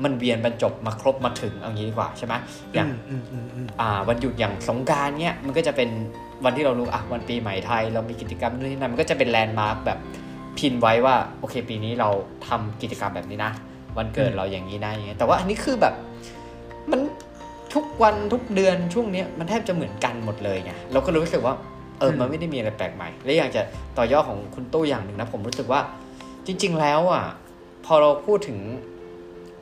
[0.04, 2.34] มันเวียนบรรจบมาครบมาถึงเอางี้ดีกว่าใช่ไหม
[2.74, 5.90] อย่างอืมอืมอืมอ่าวันหยุดอย่างสงกรานต์เนี่ยมันก็จะเป็น
[6.44, 9.98] วันที่เรารู้อะวันปีใหม่ไทย เรามีกิจกรรมนู่นนี่นั่นมันก็จะเป็น landmark แบบ
[10.58, 12.08] pin ไว้ว่าโอเค ปีนี้เรา
[12.48, 13.52] ทำกิจกรรมแบบนี้นะ
[13.98, 15.94] วันเกิดเราอย่างนี้นะอย่างเงี้ยแต่ว่าอันนี้คือแบบ
[16.90, 17.00] มัน
[17.74, 21.54] ทุกวันทุกเดือนช่วงเนี้ยมันแทบจะเหมือนกันหมดเลยไงเราก็รู้สึกว่า
[21.98, 23.62] เออมันไม่ได้มีอะไรแปลกใหม่ และอยากจะ
[23.96, 25.80] ต่อยอดของคุณตู้อย่างหนึ่งนะผมรู้สึกว่า
[26.46, 27.24] จริง ๆ แล้วอะ
[27.86, 28.58] พอเราพูดถึง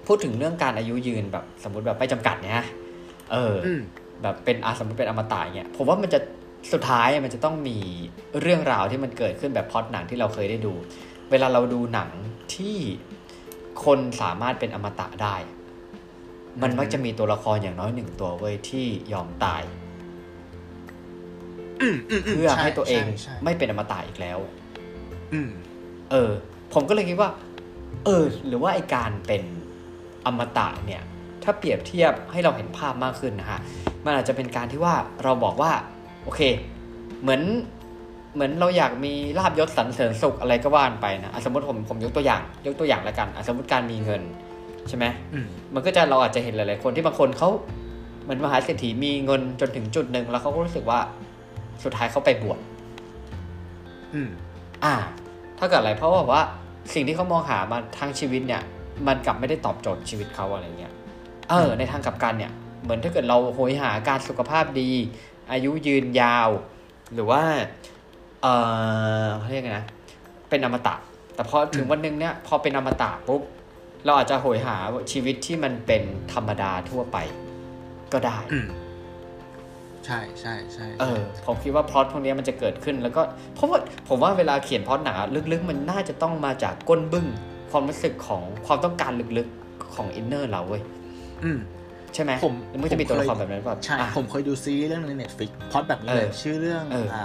[0.06, 2.66] พูดถึงเรื่องการอายุยืนแบบสมมติแบบไม่จำกัดเนี่ยนะ
[3.32, 3.80] เออออืม
[4.23, 6.18] แบบเป็นอาสมมติเป็นอมตะเนี่ยผมว่ามันจะ
[6.73, 7.78] สุดท้ายมันจะต้องมี
[8.40, 10.73] เรื่องราวที่มันเกิดขึ้นแบบพล็อดหนังที่เราเคยได้ดู
[11.30, 12.11] เวลาเราดูหนัง
[12.54, 12.76] ที่
[13.85, 15.37] คนสามารถเป็นอมตะได้
[16.62, 19.62] มันมักจะมีตัวละครอย่างน้อยหนึ่งตัวเว้ยที่ยอมตาย
[21.80, 24.38] อืมอืมมเพื่อให้ตัวเองช่ใช่ไม่เป็นอมตะอีกแล้ว
[25.32, 25.50] อืม
[26.10, 26.30] เออ
[26.75, 27.30] ผมก็เลยคิดว่า
[28.04, 29.43] เออ หรือว่าไอการเป็น
[30.26, 31.02] อมตะเนี่ย
[31.45, 33.61] ถ้าเปรียบเทียบให้เราเห็นภาพมากขึ้นนะฮะ
[34.04, 35.73] มันอาจจะเป็นการที่ว่าเราบอกว่า
[36.25, 36.41] โอเค
[37.23, 37.43] เหมือน
[38.35, 44.23] เหมือนเราอยากมีลาบยศสรรเสริญสุขอะไรก็ว่านไปนะอะสมมติผมผมยกตัวอย่าง ยกตัวอย่างแล้วกันอะสมมติการมีเงิน
[44.89, 47.49] ใช่ไหมอืมมันก็จะเราอาจจะเห็นหลาย ๆ คนที่บางคนเขา
[48.23, 51.00] เหมือนมหาเศรษฐีมีเงินจนถึงจุดหนึ่งแล้วเขาก็รู้สึกว่า
[51.85, 52.58] สุดท้ายเขาไปบวช
[54.15, 54.28] อืม
[54.85, 54.95] อ่า
[55.58, 56.43] ถ้าเกิดอะไรเพราะว่าว่า
[56.95, 58.63] สิ่งที่เขามองหามาทั้งชีวิตเนี่ย
[59.07, 60.93] มันกลับไม่ได้ตอบโจทย์ชีวิตเขาอะไรเงี้ย
[61.50, 62.52] เออในทางกลับกันเนี่ย
[62.83, 64.91] เหมือนถ้าเกิดเราโหยหาการสุขภาพดี
[65.52, 66.49] อายุยืนยาว
[67.15, 67.43] หรือว่า
[68.43, 68.47] เอ
[69.25, 69.87] อเขาเรียกไงนะ
[70.50, 70.95] เป็นอมตะ
[71.35, 73.43] แต่พอถึงวันหนึ่งเนี่ยพอเป็นอมตะปุ๊บ
[74.05, 74.76] เราอาจจะโหยหา
[75.13, 76.02] ชีวิตที่มันเป็น
[76.33, 77.17] ธรรมดาทั่วไป
[78.13, 78.69] ก็ได้อืม
[80.07, 83.23] ใช่ใช่ใช่เออผมคิดว่าพล็อตพวกนี้มันจะเกิดขึ้นแล้วก็
[83.55, 83.78] เพราะว่า
[84.09, 87.26] ผมว่าเวลาเขียนพล็อตหนังอะลึกๆ มันน่าจะต้องมาจากก้นบึ้ง
[87.73, 90.82] ความรู้สึกของความต้องการลึกๆของ inner เราเว้ย
[91.45, 91.58] อืม
[92.15, 97.23] ใช่ไหมผมแล้วมันจะมีตัวละครผมเคยแบบนั้นแบบใช่อะผมเคยดูซีรีส์เรื่องนึงใน Netflix พล็อตแบบนี้เลยเออชื่อเรื่องเอออ่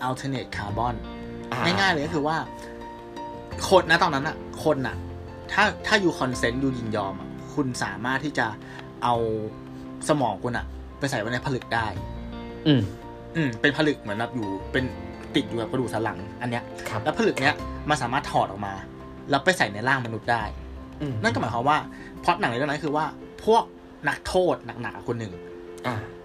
[0.00, 0.94] อ่า alternate carbon
[1.50, 2.36] อะง่ายๆเลยก็คือว่า
[3.68, 4.96] คนนะตอนนั้นอะคนอะ
[5.52, 8.46] ถ้าถ้าอยู่ consent อยู่ยินยอมอะคุณสามารถที่จะ
[9.02, 9.14] เอา
[10.08, 10.66] สมองคุณอะ
[10.98, 11.86] ไปใส่ไว้ในผลึกได้
[12.66, 12.80] อืม
[13.36, 14.84] อืม เป็นผลึกเหมือนแบบอยู่เป็น
[15.34, 17.54] ติดอยู่กับกระดูกสันหลัง อันเนี้ยครับแล้วผลึกเนี้ย
[17.88, 18.74] มันสามารถถอดออกมา
[19.30, 20.42] แล้วไปใส่ในร่างมนุษย์ได้
[21.00, 21.78] อืมนั่นก็หมายความว่า
[22.22, 23.04] พล็อตหนังในเรื่องนั้นคือว่า
[23.44, 23.64] พวก
[24.08, 25.42] นักโทษหนักๆคนหนึ่งอะ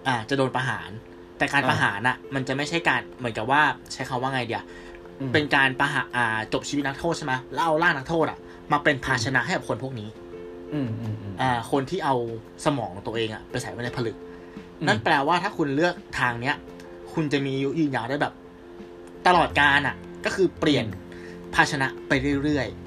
[0.07, 0.89] อ่าจะโดนประหาร
[1.37, 3.61] แต่การอ่าประหารน่ะ มันจะไม่ใช่การเหมือนกับว่า
[3.93, 4.63] ใช้คาว่าไงเดีย
[5.19, 8.39] อืมเป็นการประหารอ่าจบชีวิตนักโทษใช่ไหมแล้วเอาร่างนักโทษอะ
[8.71, 10.09] มาเป็นภาชนะให้กับคนพวกนี้
[10.73, 12.15] อืมอืมอืมอ่า คนที่เอา
[12.65, 14.15] สมองตัวเองอะไปใส่ไว้ในผลึก
[14.79, 16.55] อืมนั่นแปลว่าถ้าคุณเลือกทางเนี้ย
[17.13, 18.33] คุณจะมีอายุยืนยาวได้แบบ
[19.27, 20.85] ตลอดกาลอะ ก็คือเปลี่ยน
[21.55, 22.11] ภาชนะไป
[22.43, 22.84] เรื่อยๆ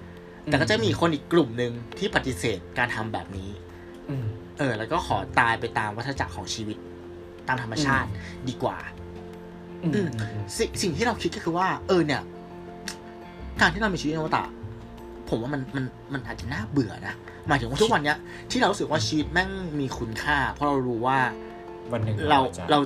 [0.50, 3.50] แต่ก็จะมีคนอีกกลุ่มหนึ่งที่ปฏิเสธการทำแบบนี้
[4.10, 4.26] อืม
[4.58, 6.76] เออ แล้วก็ขอตายไปตามวัฏจักรของชีวิต
[7.48, 8.08] ตามธรรมชาติ
[8.48, 8.78] ดีกว่า
[9.82, 12.22] อืมอือืมมอืมสิสิ่งที่เราคิดก็คือว่า เออ เนี่ย
[13.60, 14.44] การที่เรามีชีวิตอมตะ
[15.28, 17.14] ผมว่ามันมันมันอาจจะน่าเบื่อนะ
[17.48, 18.18] หมายถึงว่าทุกวันเนี้ย
[18.50, 21.18] ที่เรารู้สึกว่าชีวิตแม่งมีคุณค่า เพราะเรารู้ว่า
[21.92, 22.78] วันหนึ่งเราจะเรา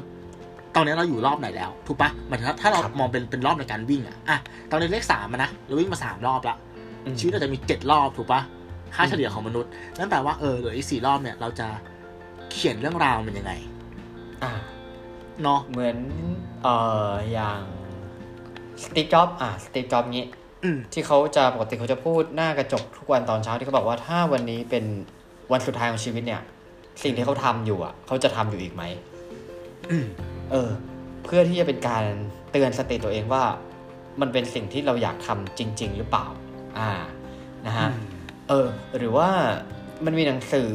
[0.74, 4.38] ตอนนี้เราอยู่รอบไหนแล้ว ถูกปะหมายถึงว่าถ้าเราครับมองเป็นเป็นรอบในการวิ่งอะอะ
[4.70, 6.71] ตอนนี้เลขสามอะนะเราวิ่งมาสามรอบละอืม
[7.18, 8.40] ชีวิตเราจะมีเจ็ดรอบถูกปะ
[8.94, 11.68] ค่าเฉลี่ยของมนุษย์นั่นแปลว่าเออเหลืออีกสี่รอบเนี่ย เราจะ
[12.50, 13.52] เขียนเรื่องราวมันยังไง
[14.42, 14.52] อะ
[15.42, 15.96] เนาะเหมือน
[16.62, 16.74] เอ่
[17.10, 17.60] ออย่าง
[18.82, 20.26] สตีฟจ็อบอะสตีฟจ็อบงี้
[20.64, 24.84] อืมที่เขาจะปกติเขาจะพูดหน้ากระจกทุกวันตอนเช้าที่เขาบอกว่าถ้าวันนี้เป็น
[25.52, 26.42] วันสุดท้ายของชีวิตเนี่ย
[27.02, 28.82] สิ่งที่เขาทำอยู่อะ เขาจะทำอยู่อีกไหม
[29.90, 30.06] อืม
[30.50, 30.68] เออ
[31.24, 32.04] เพื่อที่จะเป็นการ
[32.52, 33.44] เตือนสติตัวเองว่า
[34.20, 36.26] มันเป็นสิ่งที่เราอยากทำจริง ๆ หรือเปล่า
[36.78, 36.92] อ่า
[37.66, 37.88] นะฮะ
[38.48, 39.28] เออหรือว่า
[40.04, 40.70] มันมีหนังสือ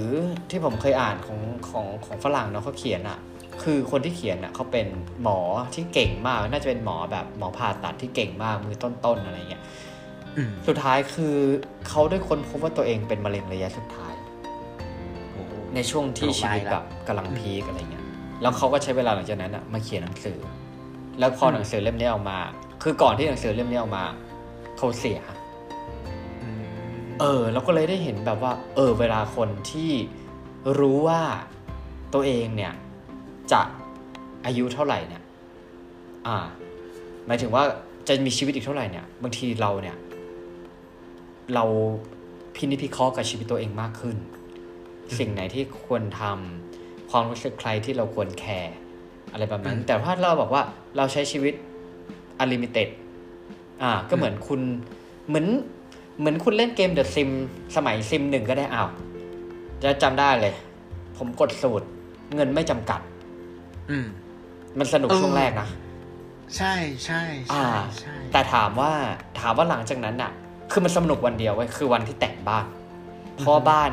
[0.49, 3.19] ที่ผมเคยอ่านของของของฝรั่งเนาะเขาเขียนอะ่ะ
[3.63, 4.87] คือคนที่เขียนอะ่ะเขาเป็น
[5.23, 5.39] หมอ
[5.75, 9.63] ที่เก่งมาก น่าจะเป็นหมอแบบหมอผ่าตัดที่เก่งมากมือต้นๆอะไรเงี้ย
[10.37, 11.35] อืมสุดท้ายคือ
[11.87, 14.13] เขาได้ค้นพบว่าตัวเองเป็นมะเร็งระยะสุดท้าย
[15.33, 18.05] โอ้โหในช่วงที่ชีวิตโรคร้ายละแบบกำลังพีคอะไรเงี้ย
[18.41, 20.37] แล้วเขาก็ใช้เวลาหลังจากนั้นอะมาเขียนหนังสือ
[21.19, 22.39] แล้วพอหนังสือเล่มนี้ออกมา
[22.83, 24.05] คือก่อนที่หนังสือเล่มนี้ออกมา
[24.77, 25.36] เขาเสียอืม
[27.19, 29.91] เออเราก็เลยได้เห็นแบบว่า เออ เวลาคนที่
[30.79, 31.21] รู้ว่า
[32.13, 32.73] ตัวเองเนี่ย
[33.51, 33.61] จะ
[34.45, 35.23] อายุเท่าไหร่เนี่ย
[36.27, 36.37] อ่า
[37.27, 37.63] หมายถึงว่า
[38.07, 39.97] จะมีชีวิตอีกเท่าไหร่เนี่ย บางทีเราเนี่ย
[41.53, 41.63] เรา
[42.55, 44.17] พินิจพิเคราะห์กับชีวิตตัวเองมากขึ้น
[45.19, 48.75] สิ่งไหนที่ควรทำความรู้สึกใครที่เราควรแคร์
[49.31, 50.63] อะไรแบบนั้น แต่ถ้าเราบอกว่า
[50.97, 51.53] เราใช้ชีวิต
[52.41, 52.87] unlimited
[53.83, 54.61] อ่า ก็เหมือนคุณ
[55.27, 55.47] เหมือน
[56.19, 57.29] เหมือนคุณเล่นเกม The Sim
[57.75, 58.89] สมัยซิมหนึ่งก็ได้อ้าว
[59.83, 60.53] จะจำได้เลย
[61.17, 61.87] ผมกดสูตร
[62.35, 63.01] เงินไม่จำกัด
[63.89, 64.05] อืม
[64.77, 65.67] มันสนุกเออช่วงแรกนะ
[66.57, 66.73] ใช่
[67.05, 67.21] ใช่
[67.53, 68.91] อ่าใช่ใช่แต่ถามว่า
[69.39, 70.31] ถามว่าหลังจากนั้นน่ะ
[70.71, 72.65] คือมันสนุกวันเดียวไว้ยคือวันที่แต่งบ้าน
[73.37, 73.91] เพราะบ้าน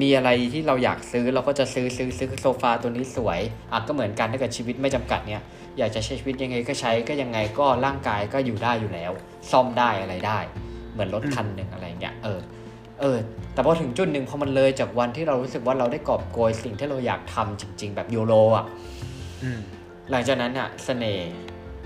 [0.00, 3.40] มีอะไรที่เราอยากซื้อเราก็จะซื้อซื้อซื้อโซฟาตัวนี้สวย
[3.72, 5.42] อะก็เหมือนกันถ้าเกิดชีวิตไม่จำกัดเนี่ย
[5.78, 9.12] อยากจะใช้ชีวิตยังไงก็ใช้ก็ยังไงก็ร่างกายก็อยู่ได้อยู่แล้ว
[9.50, 10.38] ซ่อมได้อะไรได้
[10.98, 12.40] เหมือนรถคันหนึ่งอะไรเงี้ยเออ
[13.00, 13.18] เออ
[13.52, 18.66] แต่พอถึงจุดหนึ่งพอมันเลยจากวันที่เรารู้สึกว่าเราได้กอบโกยสิ่งที่เราอยากทำจริง ๆ แบบโยโรอะ
[19.42, 19.60] อืม
[20.10, 21.30] หลังจากนั้นอะเสน่ห์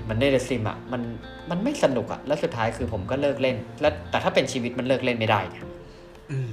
[0.08, 1.02] มันได้เดซิมอะมัน
[1.50, 5.58] มันไม่สนุกอะแล้วสุดท้ายคือผมก็เลิกเล่น แล้วแต่ถ้าเป็นชีวิตมันเลิกเล่นไม่ได้ไง
[6.30, 6.50] อืม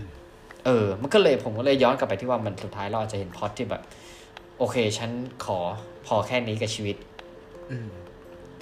[0.65, 3.81] เออ มันก็เลยผมก็เลยย้อนกลับไปที่ว่ามันสุดท้ายเราอาจจะเห็นพล็อตที่แบบ
[4.57, 5.09] โอเค ฉัน
[5.45, 5.59] ขอ
[6.07, 6.95] พอแค่นี้กับชีวิต
[7.71, 7.89] อืม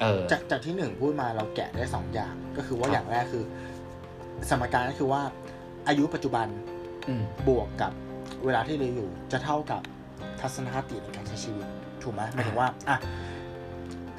[0.02, 3.44] เออ จากจากที่หนึ่งพูดมาเราแกะได้สองอย่าง ก็คือว่าครับอย่างแรกคือ
[4.50, 5.22] สมการก็คือว่า
[5.88, 6.48] อายุปัจจุบัน
[7.08, 7.92] อืมบวกกับ
[8.46, 9.82] เวลาที่เราอยู่ จะเท่ากับ
[10.42, 11.66] ทัศนคติในการใช้ชีวิต
[12.04, 12.98] ถูกไหมหมายถึงว่าอะ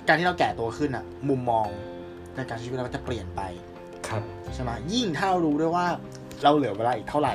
[0.07, 1.67] การที่เราแก่ตัวขึ้นอะ มุมมอง
[2.35, 3.43] ในการใช้ชีวิตเราก็จะเปลี่ยนไป
[4.09, 4.23] ครับ
[4.55, 5.87] ใช่ไหมยิ่งถ้าเรารู้ด้วยว่า
[6.43, 7.35] เราเหลือเวลาอีกเท่าไหร่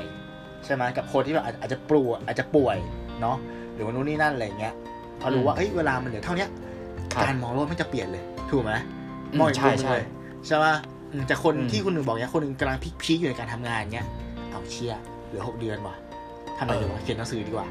[0.65, 2.77] ใช่ไหมกับคนที่แบบอาจอาจจะป่วยอาจจะป่วย
[3.21, 3.37] เนาะ
[3.73, 4.73] หรือว่านู่นนี่นั่นอะไรอย่างเงี้ย
[5.21, 6.49] พอรู้ว่าเอ้ยเวลามันเหลือเท่าเนี้ย
[7.13, 8.73] ครับการมองโลกมันจะเปลี่ยนเลย ถูกไหม
[9.33, 10.05] อืมมองอีกใช่มุมหนึ่งใช่เลย
[10.47, 10.92] ใช่ป่ะอืม
[11.29, 14.07] จากคนอืมที่คนหนึ่งบอกเนี้ยคนหนึ่งกำลังพีคๆอยู่ในการทำงานเงี้ย
[14.51, 14.93] เอาเชีย
[15.27, 15.95] เหลือหกเดือนว่ะ
[16.57, 17.67] ทำอะไรดีวะเขียนหนังสือดีกว่า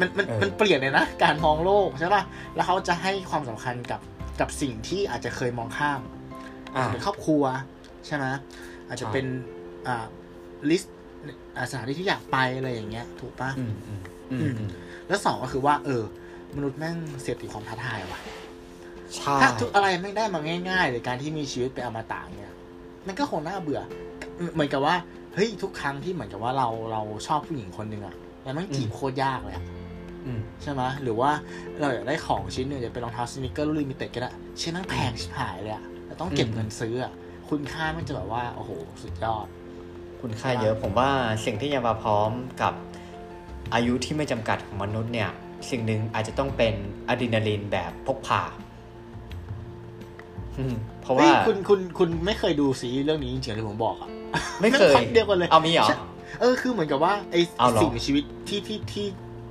[0.00, 2.22] มันมันเออมันเปลี่ยนเลยนะการมองโลกใช่ป่ะ
[2.54, 4.00] แล้วเขาจะให้ความสำคัญกับ
[4.40, 6.00] กับสิ่งที่อาจจะเคยมองข้าม
[6.74, 7.42] อาจอ่าจะเป็นครอบครัว
[8.06, 8.26] ใช่ไหม
[8.88, 9.26] อาจจะใช่เป็น
[9.86, 10.04] อ่า
[10.70, 10.96] ลิสต์
[11.70, 14.70] สถานที่ที่อยากไปอะไรอย่างเงี้ย ถูกป่ะอืมอืมอืมอืม
[15.08, 16.02] แล้วสองก็คือว่า เออ
[16.56, 18.20] มนุษย์แม่งเสพติดความท้าทายว่ะ
[19.16, 22.52] ใช่ถ้าทุกอะไรไม่ได้มาง่ายๆเลยการที่มีชีวิตเป็นอมตะเนี่ย
[23.08, 23.80] มันก็คงน่าเบื่อ
[24.54, 24.94] เหมือนกับว่า
[25.34, 29.64] เฮ้ยทุกครั้งที่เหมือนกับว่าเราเราชอบผู้หญิงคนหนึ่งอะแล้วมันจีบโคตรยากเลยอะ
[30.26, 31.30] อืมใช่ไหมหรือว่า
[31.80, 37.12] เราอยากได้ของชิ้นหนึ่งจะเป็นรองเท้า sneaker รุ่น limited ก็ได้ชิ้นนั้นแพงชิบหายเลยอะแต่ต้องเก็บอืมเงินซื้ออะ
[37.50, 38.70] คุณค่ามันจะแบบว่าโอ้โห
[39.02, 39.46] สุดยอด
[40.20, 41.10] คุณค่าเยอะผมว่า
[41.44, 42.30] สิ่งที่จะมาพร้อม
[42.62, 42.72] กับ
[43.74, 45.30] อายุที่ไม่จำกัดของมนุษย์เนี่ย
[45.70, 46.74] สิ่งหนึ่งอาจจะต้องเป็น
[47.08, 48.67] อะดรีนาลีนแบบพกพาอืม
[51.02, 54.08] เพราะเฮ้ว่ายคุณคุณคุณไม่เคยดูซีรีส์เรื่องนี้จริงๆที่ผมบอกอะ
[54.60, 55.96] ไม่เคยนพล็อตเดียวกันเลยเอามีเหรอใช่
[56.40, 59.06] เออคือเหมือนกับว่าไอ้เอาเหรอสิ่งมีชีวิตที่ที่ที่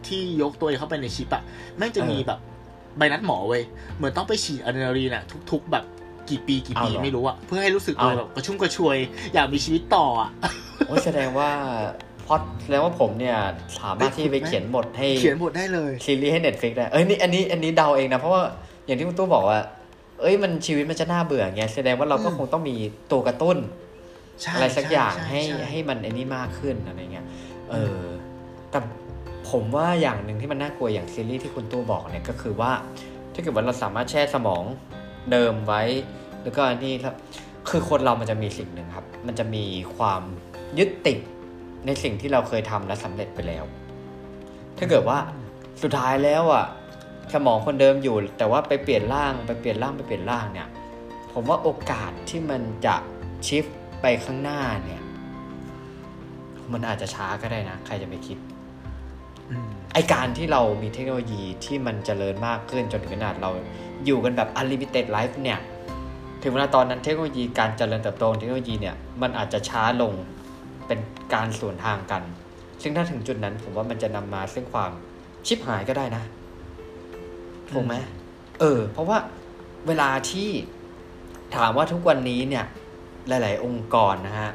[0.08, 1.44] ที่ยกตัวเข้าไปในชิปอะ
[1.78, 2.40] แม่งจะมีเออแบบ
[2.98, 3.64] ใบนัดหมอเว้ย
[3.98, 5.86] เหมือนต้องไปฉีดอะดรีนาลีนอะทุก ๆ แบบ
[6.30, 8.98] กี่ปีกี่ปีเอาเหรอไม่รู้อะเพื่อให้รู้สึกเอาเลยแบบกระชุ่มกระชวย
[9.34, 10.30] อยากมีชีวิตต่ออะ
[10.88, 11.50] โอ้ยแสดงว่า
[12.28, 13.38] พอดแสดงว่าผมเนี่ย
[13.80, 18.42] สามารถที่จะไปเขียนบทให้เขียนบทได้เลยซีรีส์ให้ Netflix ได้เอ้ยนี่อันนี้อันนี้เดาเองนะเพราะว่า
[18.86, 19.60] อย่างที่คุณตู้บอกว่า
[20.20, 22.76] เอ้ยมันชีวิตมันจะน่าเบื่อไงแสดงว่าเราก็อืมคงต้องมี
[23.12, 23.58] ตัวกระตุ้น
[24.42, 27.26] ใช่อะไรสักอย่างช่ให้ช่ให้มันไอ้นี่มากขึ้นอะไรเงี้ย
[27.70, 28.02] เออ
[28.72, 28.80] แต่
[29.50, 32.72] ผมว่าอย่างหนึ่งที่มันน่ากลัวอย่างซีรีส์ที่คุณตู้บอกเนี่ยก็คือว่า
[33.34, 34.64] ถ้าเกิดว่าเราสามารถแช่สมอง
[35.32, 35.82] เดิมไว้
[36.44, 37.16] แล้วก็อันนี้ครับ
[37.70, 39.64] คือคนเรามันจะมีสิ่งหนึ่งครับ มันจะมี
[39.96, 40.22] ความ
[40.80, 41.20] ยึดติด
[41.86, 43.64] ในสิ่งที่เราเคยทำและสำเร็จไปแล้ว
[44.78, 45.18] ถ้าเกิดว่า
[45.82, 46.66] สุดท้ายแล้วอะ
[47.34, 50.68] สมองคนเดิมอยู่ แต่ว่าไปเปลี่ยนร่างไปเปลี่ยนร่างไปเปลี่ยนร่างเนี่ย
[51.34, 52.96] ผมว่าโอกาสที่มันจะ
[53.48, 53.66] ชิฟ
[54.02, 55.02] ไปข้างหน้าเนี่ย
[56.72, 58.38] มันอาจจะช้าก็ได้นะ ใครจะไปคิด
[59.50, 59.52] อ
[59.94, 63.50] ไอการที่เรามีเทคโนโลยีที่มันเจริญมากขึ้นจนถึงขนาดเรา
[64.06, 65.60] อยู่กันแบบ unlimited life เนี่ย
[66.42, 70.14] ถึงเวลาตอนนั้นเทคโนโลยีการเจริญเติบโตเทคโนโลยีเนี่ยมันอาจจะช้าลง
[70.88, 71.00] เป็น
[71.34, 72.22] การสวนทางกัน
[72.82, 74.92] ซึ่งถ้าถึงจุดนั้นผมว่ามันจะนำมาซึ่งความ
[75.48, 76.24] ชิบหายก็ได้นะ
[77.74, 77.96] ถูกไหม
[78.60, 79.18] เออ เพราะว่า
[79.88, 80.50] เวลาที่
[81.56, 82.66] ถามว่าทุกวันนี้เนี่ย
[83.28, 84.52] หลาย ๆ องค์กรนะฮะ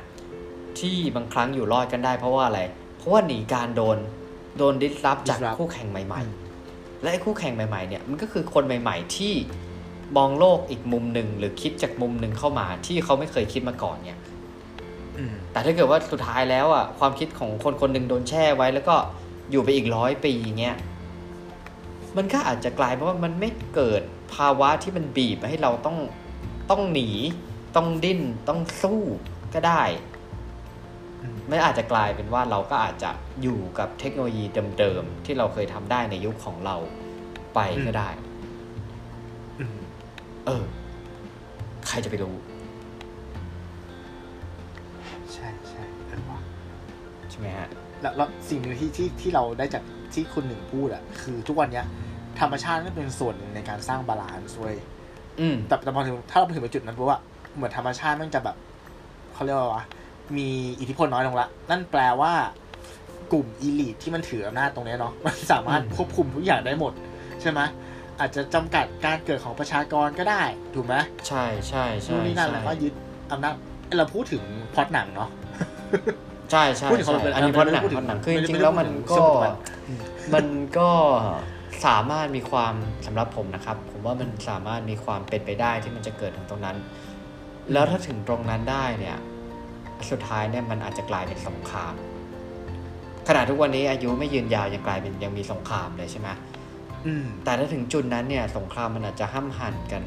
[0.78, 2.60] ที่บางครั้งอยู่รอดกันได้เพราะว่าอะไร
[2.98, 3.98] เพราะว่าหนีการโดน
[4.58, 6.22] โดนดิสรับจาก disrupt คู่แข่งใหม่
[6.62, 9.34] ๆ และไอ้คู่แข่งใหม่ ๆ เนี่ยมันก็คือคนใหม่ ๆ ที่
[10.16, 14.20] มองโลกอีกมุมหนึ่งหรือคิดจากมุมหนึ่งเข้ามาที่เขาไม่เคยคิดมาก่อนเนี่ย
[15.16, 18.94] อืมแต่ถ้าเกิดว่าสุดท้ายแล้วอะความคิดของคนคนหนึ่งโดนแช่ไว้ แล้วก็
[19.50, 20.76] อยู่ไปอีกร้อยปีเงี้ย
[22.16, 24.02] มันก็อาจจะกลายเป็นว่ามันไม่เกิด
[24.34, 25.98] ภาวะที่มันบีบให้เราต้อง
[26.70, 27.08] ต้องหนี
[27.76, 29.00] ต้องดิ้นต้องสู้
[29.54, 29.82] ก็ได้
[31.22, 33.10] อืมไม่อาจจะกลายเป็นว่าเราก็อาจจะ
[33.42, 34.44] อยู่กับเทคโนโลยี
[34.78, 36.76] เดิมๆที่เราเคยทำได้ในยุคของเรา
[37.54, 38.08] ไปก็ได้
[39.60, 39.78] อืม
[40.46, 40.64] เออ
[41.88, 42.34] ใครจะไปรู้
[45.32, 46.40] ใช่ใช่เออว่ะ
[47.30, 47.68] ใช่ไหมฮะ
[48.00, 49.82] แล้วแล้วสิ่งหนึ่งที่ที่ที่เราได้จาก
[50.14, 51.86] ที่คุณหนึ่งพูดอะคือทุกวันเนี้ย
[52.40, 54.76] ธรรมชาติก็เป็นส่วนหนึ่งในการสร้าง balance เว้ย
[55.40, 57.20] อืมแต่แต่พอถึงถ้าเราไปถึงจุดนั้นปุ๊บอะ
[57.56, 58.56] เหมือนธรรมชาติมันจะแบบ
[59.34, 59.84] เขาเรียกว่าอะไรวะ
[60.36, 60.48] มี
[60.80, 62.32] อิทธิพลน้อยลงละ นั่นแปลว่า
[63.32, 66.92] กลุ่ม elite ที่มันถืออำนาจตรงเนี้ยเนาะมันสามารถอืมควบคุมทุกอย่างได้หมด
[67.40, 67.60] ใช่ไหม
[68.20, 70.42] อาจจะจำกัดการเกิดของประชากรก็ได้
[70.74, 70.94] ถูกไหม
[71.28, 72.94] ใช่ใช่ใช่นู่นนี่นั่นใช่แล้วก็ยึด
[73.32, 73.54] อำนาจ
[73.86, 74.42] เอ้ยเราพูดถึง
[74.74, 75.30] พล็อตหนังเนาะ
[76.52, 79.54] ใช่ใช่พูดถึงใช่ความเป็นอันนี้เพราะหนังไม่ได้พูดถึงเพราะหนังคือไม่จได้ริงๆแล้วมันไม่ได้พูก็ดถึงสมุดมัน
[80.34, 80.46] มัน
[80.78, 80.90] ก็
[81.86, 82.74] สามารถมีความ
[83.06, 86.76] สำหรับผมนะครับ ผมว่ามันสามารถมีความเป็นไปได้ที่มันจะเกิดถึงตรงนั้น
[87.72, 89.16] แล้วถ้าถึงตรงนั้นได้เนี่ย
[90.10, 91.94] สุดท้ายเนี่ยมันอาจจะกลายเป็นสงคราม
[93.28, 96.28] ขนาดทุกวันนี้อายุไม่ยืนยาวยังกลายเป็นยังมีสงครามเลยใช่ไหม
[97.06, 100.02] อืมแต่ถ้าถึงจุดนั้นเนี่ยสงครามมันอาจจะห้ามหันกัน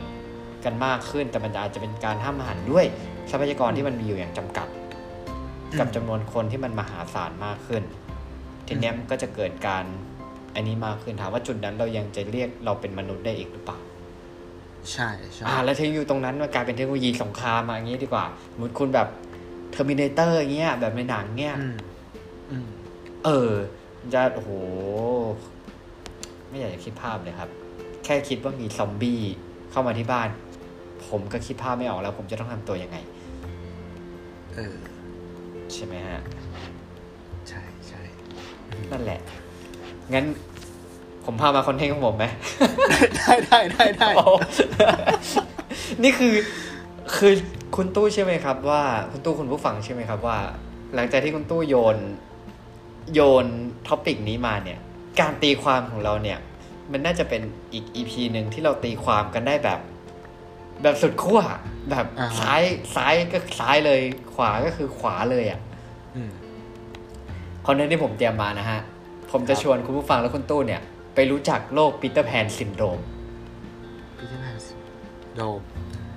[0.66, 2.86] กันมากขึ้น แต่มันอาจจะเป็นการห้ามหันด้วย
[3.30, 4.68] ทรัพยากรที่มันมีอยู่อย่างจำกัด
[5.80, 7.84] กับจำนวนคนที่มันมหาศาลมากขึ้น
[8.68, 9.86] ทีเนี้ยมันก็จะเกิดการ
[10.56, 13.78] อันนี้มากขึ้นถามว่าจุดนั้นเรายังจะเรียกเราเป็นมนุษย์ได้อีกหรือเปล่า
[14.92, 19.08] ใช่ใช่อ่าแล้วเทคโนโลยีตรงนั้นมันกลายเป็นเทคโนโลยีสงครามมาอย่างนี้ดีกว่าสมมติคุณแบบ
[19.72, 21.76] Terminator อย่างเงี้ยแบบในหนังเงี้ยอืม
[22.52, 22.68] อืม
[23.26, 23.52] เออ
[24.14, 24.52] จะโอ้โห
[26.50, 27.50] ไม่อยากจะคิดภาพเลยครับ
[28.04, 29.22] แค่คิดว่ามีซอมบี้
[29.72, 30.30] เข้ามาที่บ้าน
[31.08, 32.98] ผมก็คิดภาพไม่ออกแล้ว ผมจะต้องทำตัวยังไง
[34.56, 34.76] เออ
[35.74, 36.22] ใช่ไหมฮะ
[37.50, 38.02] ใช่ใช่
[38.92, 39.20] นั่นแหละ
[40.14, 40.26] งั้น
[41.26, 42.26] ผมพามา content ของผมไหม
[43.18, 44.26] ได้ได้ได้ได้โอ้
[46.04, 46.34] นี่คือ
[47.16, 47.34] คือ
[47.76, 50.40] คุณตู้ใช่ไหมครับ ว่าคุณตู้คุณผู้ฟังใช่ไหมครับว่า
[50.96, 51.98] หลังจากที่คุณตู้โยน
[53.14, 53.46] โยน
[53.88, 54.80] topic นี้มาเนี่ย
[55.20, 56.40] การตีความของเราเนี่ย
[56.92, 57.42] มันน่าจะเป็น
[57.74, 59.80] อีก EP หนึ่งที่เราตีความกันได้แบบ
[60.82, 61.40] แบบสุดขั้ว
[61.90, 62.62] แบบอ่าฮะซ้าย
[62.96, 64.02] ซ้ายก็ซ้ายเลย
[64.34, 65.60] ขวาก็คือขวาเลยอะ
[66.16, 66.32] อืม
[67.66, 68.80] content ที่ผมเตรียมมานะฮะ
[69.32, 70.82] ผมจะครับชวนคุณผู้ฟังและคุณตู้เนี่ย
[71.16, 73.00] ไปรู้จักโรคปีเตอร์แพนซินโดรม
[74.18, 74.56] พีเตอร์แพน
[75.36, 75.60] โดม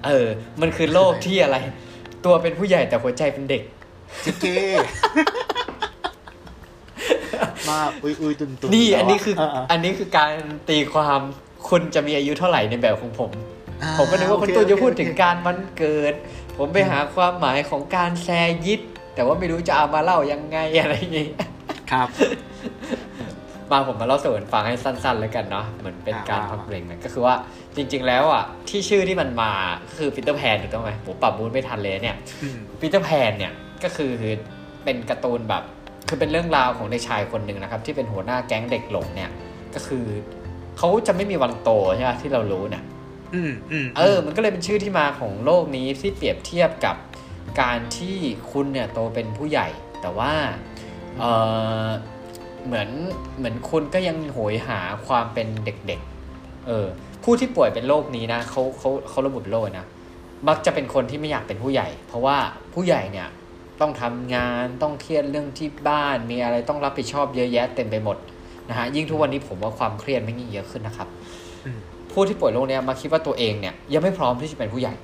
[0.07, 0.27] เออ
[0.61, 1.57] มันคือโรคที่อะไร
[2.25, 3.63] ตัวเป็นผู้ใหญ่แต่หัวใจเป็นเด็ก
[4.25, 4.59] จิเก้
[7.69, 10.33] มาอุยอุยตุนตุนนี่อันนี้คือเเอันนี้คือการ
[10.69, 11.21] ตีความ
[11.69, 13.58] คุณจะมีอายุเท่าไหร่ในแบบของผมอ่า
[13.99, 16.15] ผมก็นึกว่าคุณโอเคตู้จะพูดโอเคถึงการวันเกิด
[16.59, 18.29] ผมไปหาความหมายของการแซ
[18.67, 18.81] ยิด
[19.15, 21.29] แต่ว่าไม่รู้จะเอามาเล่ายังไงอะไรอย่างงี้
[21.91, 22.09] ครับ
[23.71, 27.35] มาผมมาเล่าสู่กันฟังให้สั้นๆแล้วกันเนาะเหมือนเป็นการอ่าพักเบรกนะก็คือว่า
[27.77, 29.53] จริง ๆ แล้วอะที่ชื่อที่มันมา
[29.99, 33.53] คือปีเตอร์แพนถูกต้องไหมผมปรับบูธไม่ทันเลยเนี่ยอืมปีเตอร์แพนเนี่ย
[33.85, 34.11] ก็คือ
[34.85, 35.63] เป็นการ์ตูนแบบ
[36.09, 39.31] คือเป็นเรื่องราวของเด็กชายคนหนึ่งนะครับ ที่เป็นหัวหน้าแก๊งเด็กหลงเนี่ย
[39.75, 40.05] ก็คือ
[40.79, 42.98] เขาจะไม่มีวันโตใช่ไหมที่เรารู้เนี่ยอืมอืม
[43.99, 46.97] เออ มันก็เลยเป็นชื่อที่มาของโลกนี้ที่เปรียบเทียบกับ
[47.61, 48.17] การที่
[48.51, 49.69] คุณเนี่ยโตเป็นผู้ใหญ่
[50.01, 50.33] แต่ว่า
[51.19, 51.25] เอ
[51.85, 51.87] อ
[52.67, 52.89] เหมือน
[53.39, 56.87] เหมือนคุณก็ยังโหยหาความเป็นเด็กๆ เออ
[57.25, 59.87] ผู้ที่ป่วยเป็นโรคนี้นะเขาเขาเขาระบุโรคนะ
[60.49, 62.37] มักจะเป็นคนที่ไม่อยากเป็นผู้ใหญ่ เพราะว่า
[62.75, 63.29] ผู้ใหญ่เนี่ย
[63.81, 68.17] ต้องทำงานต้องเครียดเรื่องที่บ้านมีอะไรต้องรับผิดชอบเยอะแยะเต็มไปหมด
[68.69, 71.18] นะฮะยิ่งทุกวันนี้ผมว่าความเครียดไม่ยิ่งเยอะขึ้นนะครับอืม
[72.21, 74.95] ผู้ที่ป่วยโรคเนี้ยมาคิดว่าตัวเองเนี่ยยังไม่พร้อมที่จะเป็นผู้ใหญ่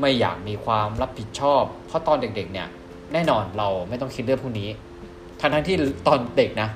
[0.00, 2.68] ไม่อยากมีความรับผิดชอบ เพราะตอนเด็กๆเนี่ย
[3.12, 4.68] แน่นอนเราไม่ต้องคิดเรื่องพวกนี้
[5.40, 6.68] ทั้งทั้งๆที่ตอนเด็กนะ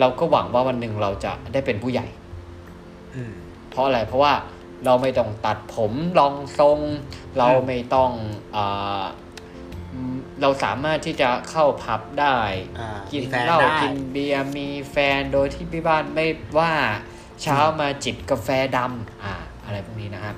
[0.00, 2.06] เราก็หวังว่าวันหนึ่งเราจะได้เป็นผู้ใหญ่
[3.14, 3.34] อืม
[3.70, 4.32] เพราะอะไรเพราะว่า
[4.84, 6.78] เราไม่ต้องตัดผมรองทรง
[7.38, 8.10] เราไม่ต้อง
[8.52, 8.58] เอ
[9.02, 9.04] อ
[9.92, 12.38] อืมเราสามารถที่จะเข้าผับได้
[12.80, 16.26] อ่ากินมีแฟนเหล้าได้กินเบียร์มีแฟนโดยที่พี่บ้านไม่
[16.58, 16.72] ว่า
[17.42, 19.32] เช้ามาจิบกาแฟดำอ่า
[19.64, 20.34] อะไรพวกนี้นะครับ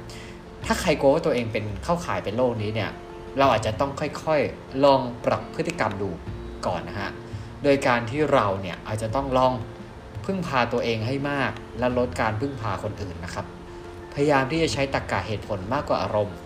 [0.66, 2.90] ถ้าใครกลัวว่าตัวเองเป็นเข้าข่ายเป็นโรคนี้เนี่ย
[3.38, 6.10] เราอาจจะต้องค่อยๆ ลองปรับพฤติกรรมดู
[6.66, 7.10] ก่อนนะฮะ
[7.62, 9.52] โดยการที่เราเนี่ยอาจจะต้องลอง
[10.24, 13.46] พึ่งพาตัวเองให้มาก และลดการพึ่งพาคนอื่นนะครับ
[14.14, 16.36] พยายามที่จะใช้ตรรกกะเหตุผลมากกว่าอารมณ์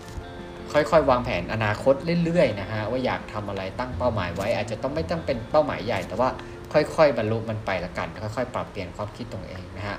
[0.71, 6.29] ค่อยๆ วางแผนอนาคตเรื่อยๆนะฮะว่าอยากทำอะไรตั้งเป้าหมายไว้ อาจจะต้องไม่ต้องเป็นเป้าหมายใหญ่ แต่ว่า
[6.73, 9.97] ค่อยๆ บรรลุมันไปละกัน ค่อยๆ ปรับเปลี่ยนความคิดตรงเองนะฮะ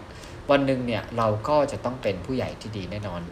[0.51, 3.23] วันหนึ่งเนี่ยเราก็จะต้องเป็นผู้ใหญ่ที่ดีแน่นอน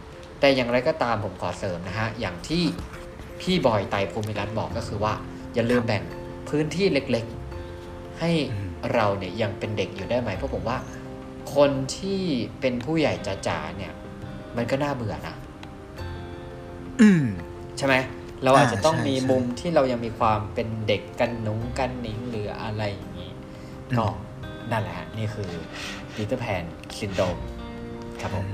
[0.41, 2.63] แต่อย่างไรก็ตามผมขอเสริมนะฮะ อย่างที่
[3.41, 5.13] พี่บอยไตรภูมิรัตน์บอกก็คือว่า
[5.55, 6.03] อย่าลืมแบ่ง
[6.49, 8.31] พื้นที่เล็กๆ ให้
[8.95, 10.79] เราเนี่ยยังเป็นเด็กอยู่ได้ไหม เพราะผมว่า
[11.55, 12.23] คนที่
[12.61, 13.13] เป็นผู้ใหญ่
[13.47, 13.93] จ๋าๆเนี่ย
[14.57, 15.35] มันก็น่าเบื่อนะ
[17.01, 17.25] อืม
[17.77, 17.95] ใช่ไหม
[18.45, 23.31] เราอาจจะต้องมีมุมที่เรายังมีความเป็นเด็กกันหนุงกันหนิงหรืออะไรอย่างนี้
[23.99, 24.07] ก็
[24.71, 25.51] นั่นแหละฮะนี่คือ
[26.15, 26.63] ปีเตอร์แพน
[26.99, 27.37] ซินโดม
[28.21, 28.47] ครับผม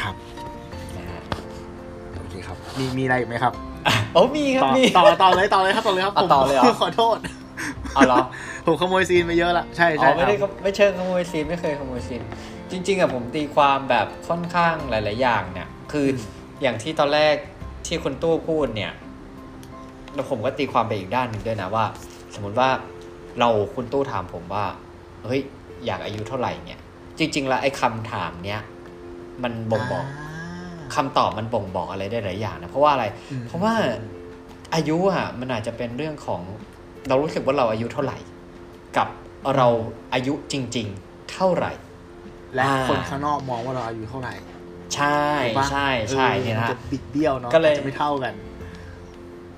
[0.00, 0.14] ครับ
[0.96, 1.20] นะฮะ
[2.18, 3.52] โอเคครับ มีมีอะไรอีกไหมครับ
[4.12, 7.18] โอ้มีครับต่อมีต่อต่อเลยต่อเลยครับต่อเลยครับอะผมต่อเลยเหรอขอโทษ
[7.94, 8.18] เอาเหรอ
[8.66, 12.22] ผมขโมยซีนไปเยอะละใช่อ๋ใช่อไม่ได้ครับไม่เชิงขโมยซีนไม่เคยขโมยซีน
[12.70, 16.06] จริง ๆอะผมตีความแบบค่อนข้างหลาย ๆ อย่างเนี่ย คือ
[16.62, 17.36] อย่างที่ตอนแรก
[17.86, 18.92] ที่คุณตู้พูดเนี่ย
[20.14, 21.84] แล้วผมก็ตีความไปอีกด้านหนึ่งด้วยนะว่า
[22.34, 22.68] สมมุติว่า
[23.40, 24.64] เราคุณตู้ถามผมว่า
[25.24, 25.40] เฮ้ย
[25.84, 26.80] อยากอายุเท่าไหร่เนี่ย
[27.18, 28.60] จริง ๆ แล้วไอ้คำถามเนี้ย
[29.42, 30.06] มันบ่งบอก
[30.94, 33.74] คำตอบมันบ่งบอกอะไรได้หลายอย่างนะเพราะว่าอะไรอืมเพราะว่า
[34.74, 36.40] อายุอะมันอาจจะเป็นเรื่องของ
[37.08, 38.18] เรารู้สึกว่าเราอายุเท่าไหร่
[38.96, 39.08] กับ
[39.56, 39.68] เรา
[40.14, 41.72] อายุจริง ๆ เท่าไหร่
[42.54, 44.34] และอ่าคนข้างนอกมองว่าเราอายุเท่าไหร่
[44.94, 48.34] ใช่ถูกปะใช่ใช่ออเนี่ยมันะจะบิดเบี้ยวเนาะก็เลยอาจจะไม่เท่ากัน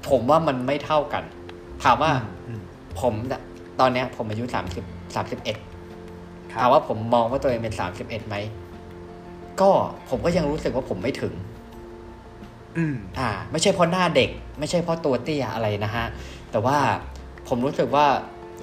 [0.08, 1.24] ผมว่ามันไม่เท่ากัน
[1.84, 2.12] ถามว่า
[2.48, 2.60] อืม
[3.00, 3.40] ผมเนี่ย
[3.80, 5.67] ตอนเนี้ย ผมอายุสามสิบสามสิบเอ็ดครับ
[6.52, 8.36] ถามว่าผมมองว่าตัวเองเป็นสามสิบเอ็ดไหม
[9.60, 9.70] ก็
[10.08, 11.34] ผมก็ยังรู้สึกว่าผมไม่ถึง
[12.76, 16.06] อืมอ่า ไม่ใช่เพราะหน้าเด็ก ไม่ใช่เพราะตัวเตี้ยอะไรนะฮะ
[16.50, 16.78] แต่ว่า
[17.48, 18.06] ผมรู้สึกว่า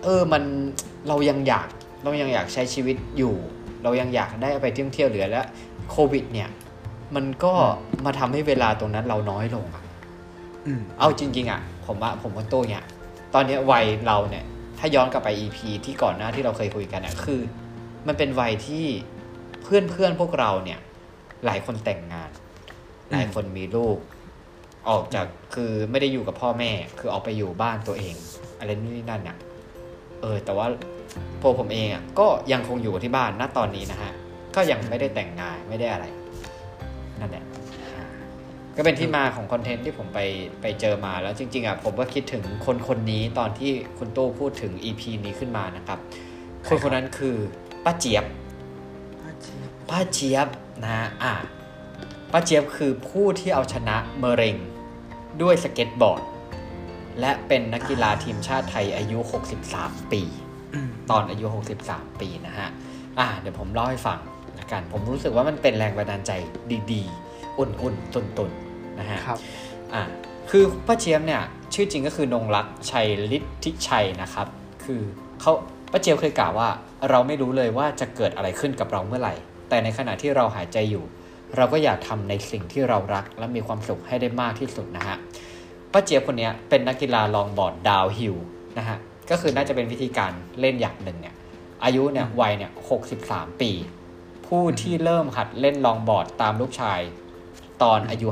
[0.04, 0.44] เออมัน
[1.08, 1.68] เรายังอยาก
[2.04, 3.36] เรายังอยากใช้ชีวิตอยู่
[3.84, 5.46] เรายังอยากได้ไปเที่ยวเที่ยวเหลือแล้ว
[5.92, 6.50] โควิด เนี่ย
[7.16, 7.54] มันก็
[8.06, 9.84] มาทำให้เวลาตรงนั้นเราน้อยลงอะ
[10.66, 12.84] อืมเอาจริง ๆ อะ ผมว่าผมกับโต้เนี่ย
[13.34, 14.46] ตอนเนี้ยวัยเราเนี่ย
[14.80, 17.42] ถ้าย้อนกลับไป EP ที่ก่อนหน้าที่เราเคยคุยกันอะคือ
[18.08, 18.86] มันเป็นวัยที่
[19.64, 20.80] เพื่อนเพื่อนพวกเราเนี่ย
[21.46, 22.30] หลายคนแต่งงาน
[23.12, 23.98] หลายคนมีลูก
[24.90, 28.16] ออกจากคือไม่ได้อยู่กับพ่อแม่ คือออกไปอยู่บ้านตัวเอง
[28.60, 29.38] อะไรนู่นนี่นั่นเนี่ย
[30.22, 30.68] เออ แต่ว่า
[31.42, 34.14] พวกผมเองอะก็ยังคงอยู่ที่บ้านณตอนนี้นะฮะ
[34.56, 36.06] ก็ยังไม่ได้แต่งงานไม่ได้อะไร
[37.20, 37.44] นั่นแหละ
[38.76, 40.20] ก็เป็นที่มาของ content ที่ผมไป
[40.62, 46.00] ไปเจอมาแล้วจริงๆอะผมก็คิดถึงคนคนนี้ตอนที่คุณตู้พูดถึง EP นี้ขึ้นมานะครับ
[46.68, 47.36] คนคนนั้นคือ
[47.86, 48.26] ป้าเจี๊ยบ
[49.90, 50.48] ป้าเจี๊ยบ
[50.84, 51.34] นะฮะอะ
[52.32, 54.56] ป้าเจี๊ยบคือผู้ที่เอาชนะมะเร็ง
[55.42, 56.22] ด้วยสเก็ตบอร์ด
[57.20, 59.20] และเป็นนักกีฬาทีมชาติไทยอายุ
[59.66, 60.22] 63 ปี
[60.74, 61.46] อืมตอนอายุ
[61.84, 62.70] 63 ปีนะฮะ
[63.20, 64.20] อะเดี๋ยวผมเล่าให้ฟัง
[64.60, 66.32] ละกัน ผมรู้สึกว่ามันเป็นแรงบันดาลใจ
[66.92, 69.40] ดีๆ อุ่นๆตุนๆนะฮะครับ
[69.94, 70.02] อะ
[70.50, 71.42] คือป้าเจี๊ยบเนี่ย
[71.74, 74.48] ชื่อจริงก็คือนงรักษ์ชัยฤทธิชัยนะครับ
[74.84, 75.02] คือ
[75.42, 75.54] เขา
[75.92, 76.70] ป้าเจี๊ยบเคยกล่าวว่า
[77.10, 79.34] เราไม่รู้เลยว่าจะเกิดอะไรขึ้นกับเราเมื่อไหร่
[79.70, 81.04] แต่ในขณะที่เราหายใจอยู่
[81.56, 85.18] เราก็อยากทำในสิ่งที่เรารัก และมีความสุขให้ได้มากที่สุดนะฮะ
[85.92, 88.36] ป้าเจี๊ยบคนเนี้ยเป็นนักกีฬาลองบอร์ดดาวฮิล
[88.78, 88.98] นะฮะ
[89.30, 91.36] ก็คือน่าจะเป็นวิธีการเล่นอย่างหนึ่งเนี่ย
[91.84, 92.72] อายุเนี่ยวัยเนี่ย
[93.16, 93.72] 63ปี
[94.46, 97.00] ผู้ที่เริ่มหัดเล่นลองบอร์ดตามลูกชาย
[97.82, 98.28] ตอนอายุ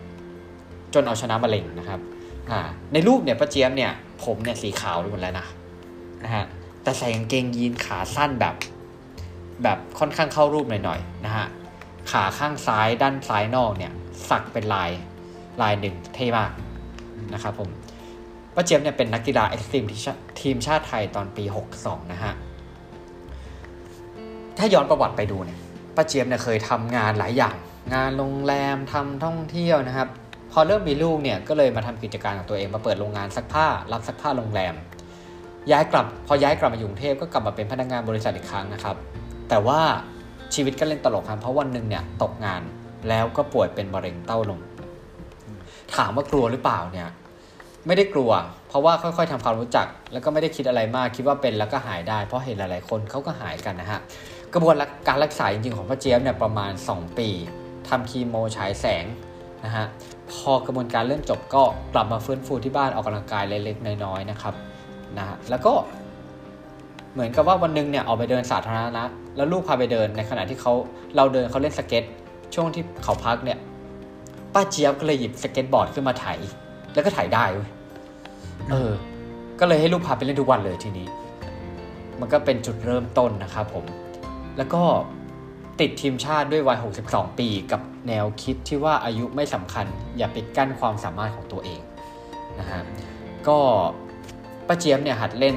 [0.00, 2.00] 57จนเอาชนะมะเร็งนะครับ
[2.50, 2.60] อ่า
[2.92, 3.92] ในรูปเนี่ยป้าเจี๊ยบเนี่ย
[4.24, 5.46] ผมเนี่ยสีขาวไปหมดแล้วนะ
[6.24, 6.44] นะฮะ
[6.84, 8.54] แต่ใส่กางเกงยีนขาสั้นแบบ
[9.62, 11.46] แบบค่อนข้างเข้ารูปหน่อยๆนะฮะ
[12.10, 13.92] ขาข้างซ้ายด้านซ้ายนอกเนี่ย
[14.30, 14.90] สักเป็นลาย
[15.62, 16.50] ลายหนึ่งเท่มาก
[17.34, 17.68] นะครับผม
[18.54, 19.84] ป้าเจี๊ยบเนี่ยเป็นนักกีฬาเอ็กซ์ตรีม
[20.40, 21.44] ทีมชาติไทยตอนปี
[21.76, 22.32] 62 นะฮะ
[24.58, 25.58] ถ้าย้อนประวัติไปดูเนี่ย
[25.96, 27.56] ป้าเจี๊ยบเนี่ยเคยทำงานหลายอย่าง
[27.94, 30.08] งานโรงแรมทำท่องเที่ยวนะครับ
[30.52, 34.74] พอเริ่มมีลูกเนี่ยก็เลยมาทำกิจการของตัวเองมาเปิดโรงงานซักผ้า รับซักผ้าโรงแรม
[35.72, 38.96] ย้ายกลับพอย้ายกลับมาอยู่กรุงเทพก็กลับมาเป็นพนักงานบริษัทอีกครั้งนะครับ
[39.48, 39.80] แต่ว่า
[40.54, 42.62] ชีวิตก็เล่นตลกครับเพราะวันหนึ่งเนี่ยตกงาน
[43.08, 44.60] แล้วก็ป่วยเป็นมะเร็งเต้านม
[45.94, 47.08] ถามว่ากลัวหรือเปล่าเนี่ย
[47.86, 48.30] ไม่ได้กลัว
[48.68, 54.00] เพราะว่าค่อยๆทำความรู้จัก แล้วก็ไม่ได้คิดอะไรมากคิดว่าเป็นแล้วก็หายได้ เพราะเห็นหลายๆคนเขาก็หายกันนะฮะ
[54.52, 54.74] กระบวน
[55.08, 57.28] การรักษาจริงๆของป้าเจี๊ยบเนี่ยประมาณ 2 ปี
[57.88, 59.04] ทำคีโมฉายแสง
[59.64, 59.86] นะฮะ
[60.32, 61.62] พอกระบวนการเริ่มจบก็
[61.94, 64.54] กลับมาฟื้นฟูที่บ้านออกกำลังกายเล็กๆน้อยๆนะครับ
[65.18, 65.72] นะฮะแล้วก็
[67.12, 69.04] เหมือนกับว่าวันหนึงเนี่ยออกไปเดินสาธารณะ
[69.36, 70.72] แล้วลูกพาไปเดินในขณะที่เขา
[71.16, 72.04] เราเดินเขาเล่นสเก็ต
[72.54, 73.58] ช่วงที่เขาพักเนี่ย
[74.54, 76.26] ป้าเจี๊ยบก็เลยหยิบสเก็ตบอร์ดขึ้นมาไถ
[76.94, 77.68] แล้วก็ไถได้เว้ย
[78.70, 78.92] เออ
[79.60, 81.06] ก็เลยให้ลูกพาไปเล่นทุกวันเลยทีนี้
[82.20, 83.84] มันก็เป็นจุดเริ่มต้นนะครับผม
[84.56, 84.82] แล้วก็
[85.80, 89.86] ติดทีมชาติด้วยวัย 62 ปีกับแนวคิดที่ว่าอายุไม่สำคัญ
[90.16, 91.80] อย่าปิดกั้นความสามารถของตัวเอง
[92.60, 92.82] นะฮะ
[93.48, 93.58] ก็
[94.68, 95.56] ป้าเจี๊ยบเนี่ยหัดเล่น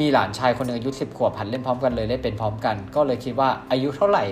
[0.00, 4.24] มีหลานชายคนหนึ่งอายุสิบขวบหัดเล่นพร้อมกันเลยเล่นเป็นพร้อมกัน ก็เลยคิดว่าอายุเท่าไหร่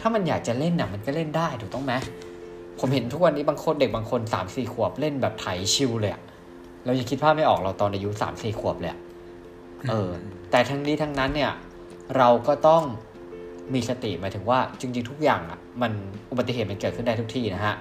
[0.00, 1.92] ถ้ามันอยากจะเล่นน่ะมันก็เล่นได้ถูกต้องไหม
[2.78, 6.22] ผมเห็นทุกวันนี้บางคนเด็กบางคนสามสี่ขวบเล่นแบบไถชิลเลยอะ
[6.84, 8.98] เรายังคิดภาพไม่ออกเราตอนอายุสามสี่ขวบเลยอะ
[9.88, 10.10] เออ
[10.50, 11.52] แต่ทั้งนี้ทั้งนั้นเนี่ย
[12.16, 12.82] เราก็ต้อง
[13.74, 15.92] มีสติหมายถึงว่าจริง ๆ ทุกอย่างอะ มัน
[16.30, 17.76] อุบัติเหตุมันเกิดขึ้นได้ทุกที่นะฮะ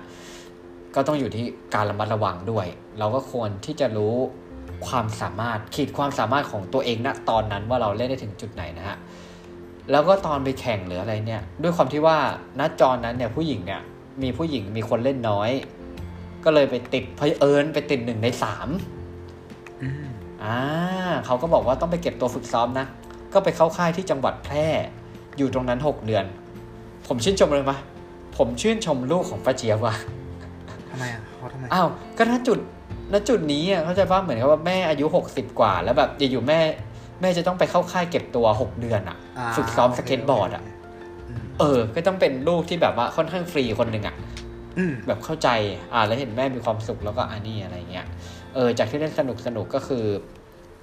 [0.95, 1.45] ก็ต้องอยู่ที่
[1.75, 2.67] การระมัดระวังด้วย
[2.99, 4.15] เราก็ควรที่จะรู้
[4.85, 8.97] ความสามารถขีดความสามารถของตัวเองณตอนนั้นว่าเราเล่นได้ถึงจุดไหนนะฮะ
[9.91, 12.17] แล้วก็ตอนไปแข่งหรืออะไรเนี่ย ด้วยความที่ว่า
[12.59, 13.81] ณจอนั้นเนี่ยผู้หญิงเนี่ย
[14.23, 15.49] มีผู้หญิงมีคนเล่นน้อย
[16.43, 18.67] ก็เลยไปติดเพยเอิญไปติดหนึ่งในสาม
[19.81, 20.07] อืม
[20.43, 20.57] อ่า
[21.25, 22.85] เขาก็บอกว่าต้องไปเก็บตัวฝึกซ้อมนะ
[23.33, 24.67] ก็ไปเข้าค่ายที่จังหวัดแพร่
[25.37, 26.25] อยู่ตรงนั้น6เดือน
[27.07, 27.77] ผมชื่นชมเลยปะ
[28.37, 29.95] ผมชื่นชมลูกของป้าเจี๊ยบว่ะ
[30.89, 32.59] ทำไมอะเขาทำไมอ้าวก็ณจุด
[33.13, 36.59] ณจุดนี้อะเข้าใจว่าเหมือนกับว่าแม่อายุ60กว่า แล้วแบบอยู่ๆแม่
[37.21, 40.63] แม่จะต้องไปเข้าค่ายเก็บตัว6เดือนอะาฝึกซ้อมโคสเก็ตบอร์ดอะ
[41.29, 44.15] อืมเออ ก็ต้องเป็นลูกที่แบบว่าค่อนข้างฟรีคนหนึ่งอะ
[44.77, 45.49] อืมแบบเข้าใจ
[45.93, 48.05] อ่า แล้วเห็นแม่มีความสุขแล้วก็อันนี้อะไรเงี้ย
[48.53, 50.05] เออ จากที่เล่นสนุกสนุกก็คือ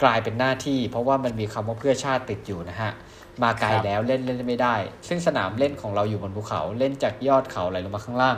[0.02, 2.92] กลายเป็นหน้าที่ เพราะว่ามันมีคำว่าเพื่อชาติติดอยู่นะฮะ
[3.42, 4.74] มาไกลแล้วเล่นเล่นไม่ได้
[5.08, 8.36] ซึ่งสนามเล่นของเราอยู่บนภูเขาเล่นจากยอดเขาไหลลงมาข้างล่าง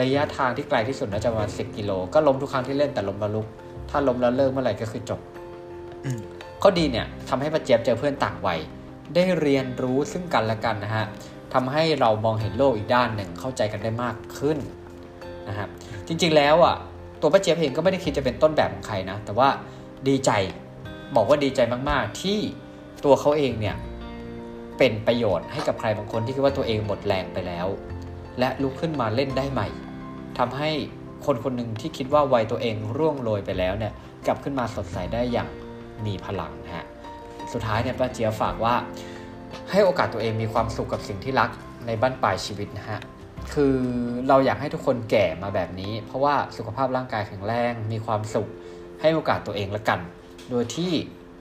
[0.00, 3.46] ระยะทางที่ไกลที่สุดน่าจะประมาณสิกิโล ก็ล้มทุกครั้งที่เล่นแต่ล้มแล้วลุก
[3.90, 5.20] ถ้าล้มแล้วเลิกเมื่อไหร่ก็คือจบ
[6.04, 6.20] อืม
[6.62, 8.60] ข้อดีเนี่ยทำให้ป้าเจี๊ยบเจอเพื่อนต่างวัย
[9.14, 11.06] ได้เรียนรู้ซึ่งกันและกันนะฮะ
[11.54, 14.58] ทำให้เรามองเห็นโลกอีกด้านหนึ่งเข้าใจกันได้มากขึ้น
[15.48, 15.68] นะครับ
[16.06, 16.76] จริงๆแล้วอะ
[17.20, 19.48] ตัวป้าเจี๊ยบเองก็ไม่ได้คิดจะเป็นต้นแบบของใครนะ แต่ว่า
[20.08, 20.30] ดีใจ
[21.16, 21.60] บอกว่าดีใจ
[21.90, 22.38] มากๆ ที่
[23.04, 23.76] ตัวเขาเองเนี่ย
[24.78, 27.66] เป็นประโยชน์ให้กับใครบางคนที่คิดว่าตัวเองหมดแรงไปแล้ว
[28.40, 29.68] และลุกขึ้นมาเล่นได้ใหม่
[30.38, 30.70] ทำให้
[31.26, 33.92] คนคนหนึ่งที่คิดว่าวัยตัวเองร่วงโรยไปแล้วเนี่ย
[34.26, 35.48] กลับขึ้นมาสดใสได้อย่าง
[36.06, 36.86] มีพลังนะฮะ
[37.52, 38.74] สุดท้ายเนี่ยป้าเจียฝากว่า
[39.70, 41.50] ให้โอกาสตัวเองมีความสุขกับสิ่งที่รัก
[41.86, 43.00] ในบ้านปลายชีวิตนะฮะ
[43.54, 43.76] คือ
[44.28, 48.48] เราอยากให้ทุกคนแก่มาแบบนี้ เพราะว่าสุขภาพร่างกายแข็งแรงมีความสุข
[49.00, 50.00] ให้โอกาสตัวเองละกัน
[50.50, 50.92] โดยที่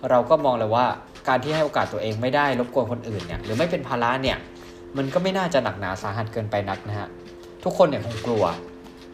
[0.09, 0.85] เราก็มองเลยว่า
[1.27, 4.37] การที่ให้โอกาสตัวเองไม่ได้รบกวนคนอื่นเนี่ยหรือไม่เป็นภาระเนี่ย
[4.97, 7.09] มันก็ไม่น่าจะหนักหนาสาหัสเกินไปนักนะฮะ
[7.63, 8.43] ทุกคนเนี่ยคงกลัว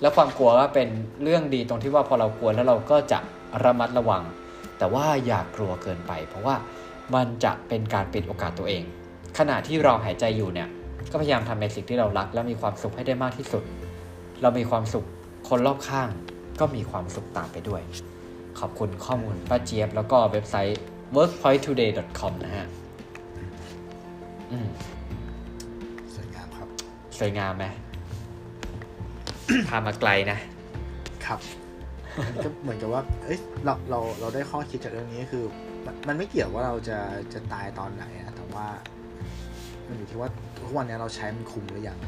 [0.01, 0.87] แล้วความกลัวก็เป็น
[1.23, 3.19] เรื่องดีตรงที่ว่าพอเรากลัวแล้วเราก็จะ
[3.63, 4.23] ระมัดระวัง
[4.77, 6.55] แต่ว่าอย่ากลัวเกินไป เพราะว่า
[7.15, 8.83] มันจะเป็นการปิดโอกาสตัวเอง
[9.37, 10.67] ขณะที่เราหายใจอยู่เนี่ย
[11.11, 13.63] ก็พยายามทำในสิ่งที่เรารัก และมีความสุขให้ได้มากที่สุด
[14.41, 15.05] เรามีความสุข
[15.49, 16.09] คนรอบข้าง
[16.59, 17.81] ก็มีความสุขตามไปด้วย
[18.59, 20.79] ขอบคุณข้อมูลป้าเจี๊ยบ แล้วก็เว็บไซต์
[21.15, 22.67] workpointtoday.com นะฮะ
[24.51, 24.67] อืม
[27.19, 27.65] สวยงามไหม
[29.67, 30.37] พามาไกลนะ
[31.25, 31.39] ครับ
[32.27, 35.45] มันก็เหมือนกับว่า เอ้ยเราเราเราได้ข้อคิดจากเรื่องนี้ก็คือ
[35.85, 36.97] มันมันไม่เกี่ยวว่าเราจะ
[37.33, 38.67] จะตายตอนไหนนะแต่ว่า
[39.87, 41.99] มันอยู่ที่ว่าทุกวันนี้เราใช้มันคุ้มหรือยัง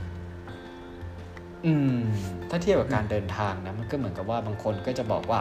[1.65, 1.99] อืม
[2.49, 5.39] ถ้าเทียบกับการเดินทางนะมันก็เหมือนกับว่าบางคนก็จะบอกว่า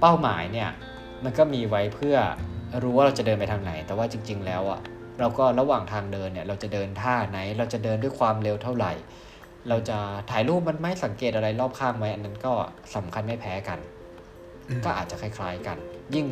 [0.00, 0.70] เป้าหมายเนี่ย
[1.24, 2.16] มันก็มีไว้เพื่อ
[2.82, 4.80] รู้ว่าเราจะเดินไปทางไหน แต่ว่าจริง ๆ แล้วอะ
[5.18, 8.92] เราก็ระหว่างทางเดินเนี่ยเราจะเดินท่าไหน เราจะเดินด้วยความเร็วเท่าไหร่
[9.68, 9.98] เราจะ
[10.30, 12.52] ถ่ายรูปมันไหม่สังเกตอะไรรอบข้างไหมอันนั้นก็
[12.94, 13.78] สำคัญไม่แพ้กัน
[14.68, 15.76] อืมก็อาจจะคล้ายๆกัน
[16.14, 16.26] ยิ่ง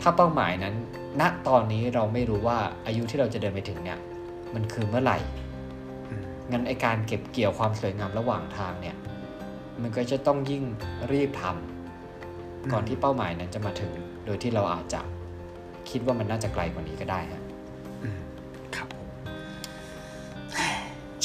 [0.00, 0.74] ถ้าเป้าหมายนั้น
[1.20, 3.98] ณตอนนี้เราไม่รู้ว่าอายุที่เราจะเดินไปถึงเนี่ย
[4.54, 5.18] มันคือเมื่อไหร่
[6.10, 8.96] อืมงั้นไอการเก็บเกี่ยวความสวยงามระหว่างทางเนี่ย
[9.82, 10.64] มันก็จะต้องยิ่ง
[11.12, 13.92] รีบทำก่อนที่เป้าหมายนั้นจะมาถึง
[14.26, 15.00] โดยที่เราอาจจะ
[15.90, 17.39] คิดว่ามันน่าจะไกลกว่านี้ก็ได้ฮะ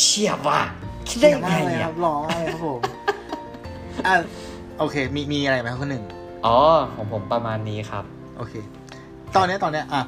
[0.01, 0.61] เชียบว่ะ
[1.07, 2.79] คิดได้ยังไงเยี่ยมมากเลยคอะรับร้องเลยครับผม
[4.07, 4.13] อะ
[4.79, 6.03] โอเค มีมีอะไรไหมครับคนหนึ่ง
[6.45, 6.57] อ๋อ
[6.95, 8.03] ของผมประมาณนี้ครับ
[8.37, 8.53] โอเค
[9.35, 10.01] ตอนเนี้ยตอนเนี้ยอะ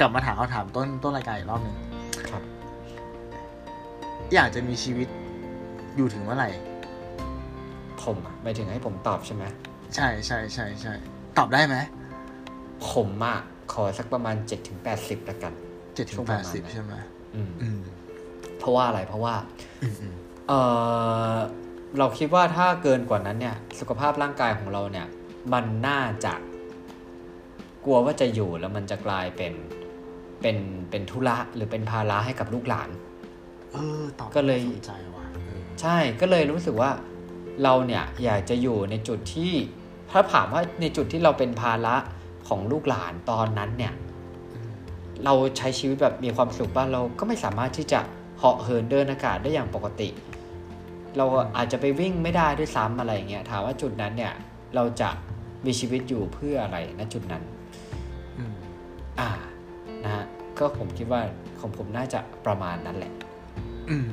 [0.00, 1.76] กลับมาถามคำถามต้นต้นรายการอีกรอบหนึ่ง
[2.30, 2.42] ครับ
[4.34, 5.08] อยากจะมีชีวิต
[5.96, 6.48] อยู่ถึงเมื่อไหร่
[8.02, 9.44] ผมอะหมายถึงให้ผมตอบใช่ไหม
[9.94, 10.92] ใช่ใช่ใช่ใช่
[11.38, 11.76] ตอบได้ไหม
[12.90, 13.38] ผมอะ
[13.72, 14.36] ขอสักประมาณ
[14.82, 15.52] 7-80ละกัน
[15.94, 16.92] เจ็ดถึช่วงงปแประมาดณสิบนั้นใช่ไหม
[17.34, 17.78] อืมอืม
[18.62, 19.34] เพราะว่าอะไรเพราะว่า
[19.82, 20.14] อืมอืม
[20.48, 20.52] เอ
[21.32, 21.34] อ
[21.98, 25.06] เราคิดว่าถ้าเกินกว่านั้นเนี่ย สุขภาพร่างกายของเราเนี่ย
[25.52, 26.34] มันน่าจะ
[27.84, 29.52] กลัวว่าจะอยู่แล้วมันจะกลายเป็น
[30.40, 30.56] เป็น
[30.90, 32.90] เป็นธุระหรือเป็นภาระให้กับลูกหลาน
[33.72, 36.90] เออตอบก็เลยสนใจว่ะเออใช่ก็เลยรู้สึกว่า
[37.62, 39.52] เราเนี่ยอยากจะอยู่ในจุดที่
[40.10, 41.94] ถ้าถามว่าในจุดที่เราเป็นภาระ
[42.48, 43.94] ของลูกหลานตอนนั้นเนี่ย
[45.24, 48.00] เราใช้ชีวิตแบบมีความสุขบ้างเราก็ไม่สามารถที่จะ
[48.42, 50.08] เหาะเหินเดินอากาศได้อย่างปกติ
[51.16, 51.26] เรา
[51.56, 54.32] อาจจะไปวิ่งไม่ได้ด้วยซ้ำอะไรเงี้ยถามว่าจุดนั้นเนี่ย
[54.74, 55.10] เราจะ
[55.66, 57.42] มีชีวิตอยู่เพื่ออะไรณจุดนั้น
[58.38, 58.54] อืม
[59.20, 59.30] อ่า
[60.04, 60.24] นะฮะ
[60.58, 61.20] ก็ผมคิดว่า
[61.60, 63.12] ของผมน่าจะประมาณนั้นแหละ
[63.90, 64.08] อืม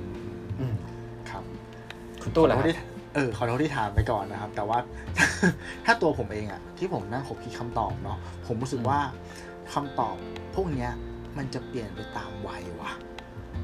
[0.59, 0.75] อืม
[1.29, 1.43] ครับ
[2.21, 2.77] คุณตู้ขอล่ะโทคษรับที่
[3.15, 4.77] เออขอโทษที่ถามไปก่อนนะครับ แต่ว่า
[5.85, 8.17] ถ้าตัวผมเองอะที่ผมนั่งขบคิดคำตอบเนาะ
[8.47, 8.99] ผมรู้สึกว่า
[9.73, 10.15] คำตอบ
[10.55, 10.91] พวกเนี้ย
[11.37, 12.91] มันจะเปลี่ยนไปตามวัยว่ะ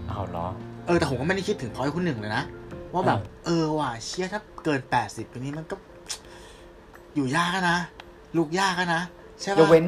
[0.09, 0.47] เอาเหรอ
[0.85, 2.43] เออแต่ผมก็ไม่ได้คิดถึงพอยคุณหนึ่งเลยนะ
[2.93, 5.75] ว่าแบบ เออเออว่ะเชี่ยถ้าเกินแปดสิบปีนี้มันก็
[7.15, 7.79] อยู่ยากอะนะ
[8.37, 9.01] ลูกยากอะนะ
[9.41, 9.85] ใช่ยปะกเว้น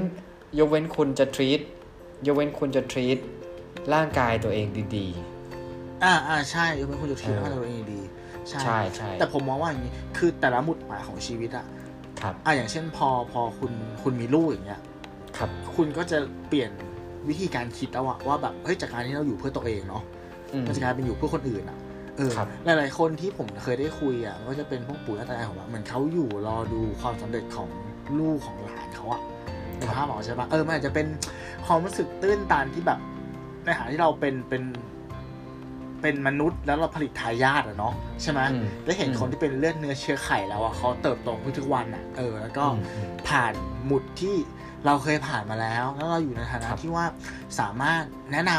[0.59, 1.61] ยกเว้นคุณจะ treat
[2.28, 3.20] ยกเว้นคุณจะ treat
[3.93, 5.07] ร่างกายตัวเองดี
[6.03, 8.01] อ่าอ่าใช่ยกเป็นคุณจะคิดเออว่าตัวเองดี
[8.49, 11.65] ใช่ๆใช่ใช่แต่ผมมองว่าอย่างนี้ คือแต่ละหมุดหมายของชีวิตอะ
[12.22, 13.72] ครับอะอย่างเช่นพอพอคุณ
[14.03, 14.82] คุณมีลูกอย่างเงี้ย
[15.38, 16.72] ครับ คุณก็จะเปลี่ยน
[17.30, 20.03] วิธีการคิดแล้วอะว่าแบบเฮ้ยจากการที่เราอยู่เพื่อตัวเองเนาะ
[20.53, 21.78] อืมมันจะกลายเป็นอยู่เพื่อคนอื่นอะ
[22.18, 27.70] เออครับหลายๆคนที่ผมเคยได้คุยอะก็จะเป็นพวกปู่ย่าตายายของว่าเหมือนเขาอยู่รอดูความสำเร็จของ
[28.20, 29.22] ลูกของหลานเขาอะ
[29.78, 31.07] ในภาพออกใช่ปะเออมันอาจจะเป็น
[31.65, 32.99] ความรู้สึกตื้นตันที่แบบ
[33.63, 34.63] ในฐานะที่เราเป็นเป็น
[36.01, 43.53] เป็นมนุษย์แล้วเราผลิตทายาทอะเนาะใช่ไหมอืมได้เห็นอืมคนที่เป็นเลือดเนื้อเชื้อไข่แล้วอะเขาเติบโตขึ้นทุกวันอะเออ แล้วก็อืมอืมผ่าน
[43.86, 44.36] หมุดที่
[44.86, 47.05] เราเคยผ่านมาแล้ว แล้วเราอยู่ในฐานะครับที่ว่า
[47.59, 48.51] สามารถแนะน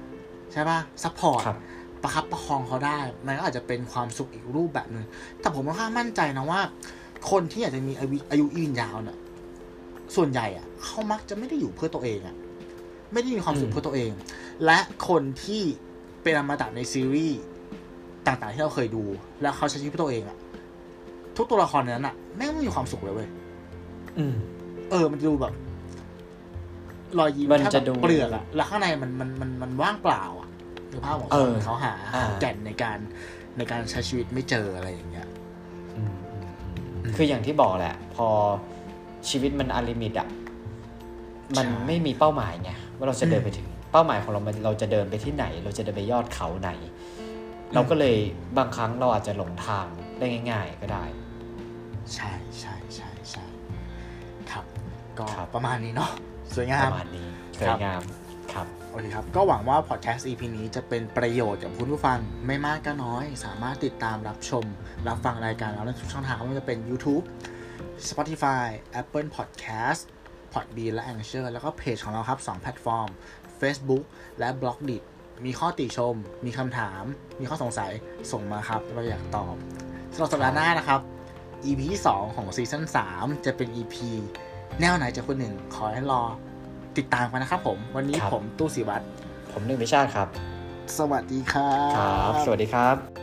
[0.00, 1.58] ำใช่ปะ support ครับ
[2.02, 5.04] ประคับประคองเขาได้ มันก็อาจจะเป็นความสุขอีกรูปแบบหนึ่ง
[5.40, 6.60] แต่ผมค่อนข้างมั่นใจนะว่า
[7.30, 9.18] คนที่อยากจะมีอายุอายุยืนยาวเนี่ย
[10.16, 12.36] ส่วนใหญ่อะเขามักจะไม่ได้อยู่เพื่อตัวเองอะ
[13.12, 14.10] ไม่ได้มีความสุขอืมเพื่อตัวเอง
[14.64, 15.62] และคนที่
[16.22, 17.40] เป็นอมตะในซีรีส์
[18.26, 19.04] ต่างๆที่เราเคยดู
[19.42, 20.38] แล้วเขาใช้ชีวิตเพื่อตัวเองอะ
[21.36, 23.28] ทุกตัวละครในนั้นอะแม่งไม่มีความสุขเลยเว้ย
[24.18, 24.34] อืม
[24.90, 25.52] เออ มันจะดูแบบ
[27.18, 30.48] รอยยิ้มมันแค่จะแบบดูเปลือกอะแล้วข้างในมันมันมันมันว่างเปล่าอะ
[30.90, 32.98] คือภาพของเอคนอเขาหาอ่าหาแก่นในการ
[33.56, 35.26] ในการใช้ชีวิตไม่เจออะไรอย่างเงี้ย
[35.96, 36.46] อืมอืม
[37.04, 38.28] อืมคืออย่างที่บอกแหละ พอ
[39.28, 40.28] ชีวิตมันอลิมิตอะ
[41.56, 46.70] มันใช่ไม่มีเป้าหมายไงว่าเราจะเดินอืมไปถึงเป้าหมายของเรามันเราจะเดินไปที่ไหน เราจะเดินไปยอดเขาไหน
[47.74, 48.16] เราก็เลย
[48.58, 49.86] บางครั้งเราอาจจะหลงทาง
[50.18, 51.04] ได้ง่าย ๆ ก็ได้
[52.14, 53.44] ใช่ใช่ใช่ใช่
[54.50, 54.64] ครับ
[55.18, 56.10] ก็ครับประมาณนี้เนาะ
[56.56, 57.28] สวยงาปมระมาณนี้
[57.58, 58.02] สครัวยบงาม
[58.52, 64.64] ครับโอเคครับ ก็หวังว่าพอดแคสต์ EP นี้จะเป็นประโยชน์กับคุณผู้ฟังไม่มากก็น้อย สามารถติดตามรับชม
[65.08, 67.24] รับฟังรายการเราได้ทุกช่องทางไม่ว่าจะเป็น YouTube
[68.08, 68.66] Spotify
[69.00, 70.00] Apple Podcast
[70.52, 73.08] Podbean และ Anchor แล้วก็เพจของเราครับ 2 แพลตฟอร์ม
[73.60, 74.04] Facebook
[74.38, 75.02] และ b l o g d i t
[75.44, 77.02] มีข้อติชม มีคำถาม
[77.40, 77.92] มีข้อสงสัย
[78.32, 79.54] ส่งมาครับ เราอยากตอบ
[80.14, 81.00] สำหรับสัปดาห์หน้านะครับ
[81.64, 82.84] EP ที่2ของซีซั่น
[83.14, 83.94] 3จะเป็น EP
[84.80, 86.20] แนวไหนจากคนหนึ่ง ขอให้รอ
[86.98, 89.04] ติดตามกันนะครับผม วันนี้ครับผมตู้สิวัตร
[89.52, 90.28] ผมหนึ่งวิชาติครับ
[90.98, 93.21] สวัสดีครัครับบสวัสดีครับ